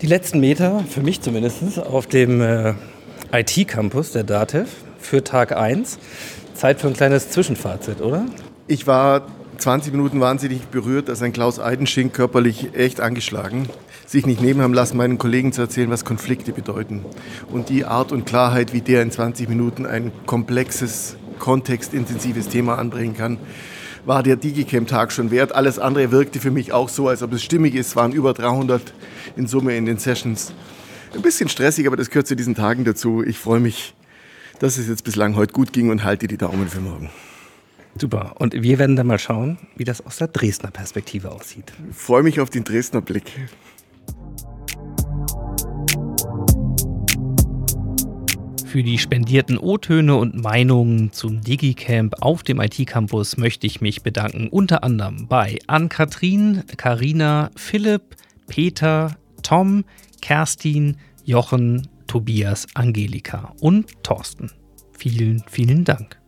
Die 0.00 0.06
letzten 0.06 0.38
Meter, 0.38 0.84
für 0.88 1.02
mich 1.02 1.22
zumindest, 1.22 1.80
auf 1.80 2.06
dem 2.06 2.40
äh, 2.40 2.74
IT-Campus 3.32 4.12
der 4.12 4.22
DATEV 4.22 4.68
für 5.10 5.24
Tag 5.24 5.56
1. 5.56 5.98
Zeit 6.54 6.80
für 6.80 6.86
ein 6.86 6.94
kleines 6.94 7.30
Zwischenfazit, 7.30 8.00
oder? 8.00 8.26
Ich 8.68 8.86
war 8.86 9.26
20 9.58 9.92
Minuten 9.92 10.20
wahnsinnig 10.20 10.68
berührt, 10.68 11.08
dass 11.08 11.20
ein 11.20 11.32
Klaus 11.32 11.58
Eidenschink 11.58 12.14
körperlich 12.14 12.74
echt 12.74 13.00
angeschlagen 13.00 13.68
sich 14.06 14.26
nicht 14.26 14.40
nehmen 14.40 14.60
haben 14.60 14.74
lassen, 14.74 14.96
meinen 14.96 15.18
Kollegen 15.18 15.52
zu 15.52 15.60
erzählen, 15.60 15.88
was 15.88 16.04
Konflikte 16.04 16.50
bedeuten. 16.52 17.04
Und 17.48 17.68
die 17.68 17.84
Art 17.84 18.10
und 18.10 18.26
Klarheit, 18.26 18.72
wie 18.72 18.80
der 18.80 19.02
in 19.02 19.12
20 19.12 19.48
Minuten 19.48 19.86
ein 19.86 20.10
komplexes, 20.26 21.16
kontextintensives 21.38 22.48
Thema 22.48 22.76
anbringen 22.76 23.16
kann, 23.16 23.38
war 24.04 24.24
der 24.24 24.34
Digicam-Tag 24.34 25.12
schon 25.12 25.30
wert. 25.30 25.54
Alles 25.54 25.78
andere 25.78 26.10
wirkte 26.10 26.40
für 26.40 26.50
mich 26.50 26.72
auch 26.72 26.88
so, 26.88 27.06
als 27.06 27.22
ob 27.22 27.32
es 27.32 27.44
stimmig 27.44 27.76
ist. 27.76 27.88
Es 27.88 27.96
waren 27.96 28.12
über 28.12 28.32
300 28.32 28.92
in 29.36 29.46
Summe 29.46 29.76
in 29.76 29.86
den 29.86 29.98
Sessions. 29.98 30.52
Ein 31.14 31.22
bisschen 31.22 31.48
stressig, 31.48 31.86
aber 31.86 31.96
das 31.96 32.10
gehört 32.10 32.26
zu 32.26 32.34
diesen 32.34 32.56
Tagen 32.56 32.84
dazu. 32.84 33.22
Ich 33.22 33.38
freue 33.38 33.60
mich 33.60 33.94
dass 34.60 34.76
es 34.78 34.88
jetzt 34.88 35.04
bislang 35.04 35.34
heute 35.34 35.52
gut 35.52 35.72
ging 35.72 35.90
und 35.90 36.04
halte 36.04 36.28
die 36.28 36.36
Daumen 36.36 36.68
für 36.68 36.80
morgen. 36.80 37.10
Super. 37.98 38.34
Und 38.38 38.54
wir 38.54 38.78
werden 38.78 38.94
dann 38.94 39.08
mal 39.08 39.18
schauen, 39.18 39.58
wie 39.76 39.84
das 39.84 40.04
aus 40.06 40.18
der 40.18 40.28
Dresdner 40.28 40.70
Perspektive 40.70 41.32
aussieht. 41.32 41.72
Ich 41.90 41.96
freue 41.96 42.22
mich 42.22 42.40
auf 42.40 42.50
den 42.50 42.62
Dresdner 42.62 43.00
Blick. 43.00 43.32
Für 48.66 48.84
die 48.84 48.98
spendierten 48.98 49.58
O-Töne 49.58 50.14
und 50.14 50.36
Meinungen 50.36 51.10
zum 51.12 51.40
Digicamp 51.40 52.14
auf 52.20 52.44
dem 52.44 52.60
IT-Campus 52.60 53.36
möchte 53.36 53.66
ich 53.66 53.80
mich 53.80 54.04
bedanken, 54.04 54.46
unter 54.48 54.84
anderem 54.84 55.26
bei 55.26 55.58
Ann-Kathrin, 55.66 56.62
Karina, 56.76 57.50
Philipp, 57.56 58.14
Peter, 58.46 59.16
Tom, 59.42 59.84
Kerstin, 60.22 60.98
Jochen, 61.24 61.88
Tobias, 62.10 62.66
Angelika 62.74 63.54
und 63.60 64.02
Thorsten. 64.02 64.50
Vielen, 64.98 65.44
vielen 65.46 65.84
Dank. 65.84 66.20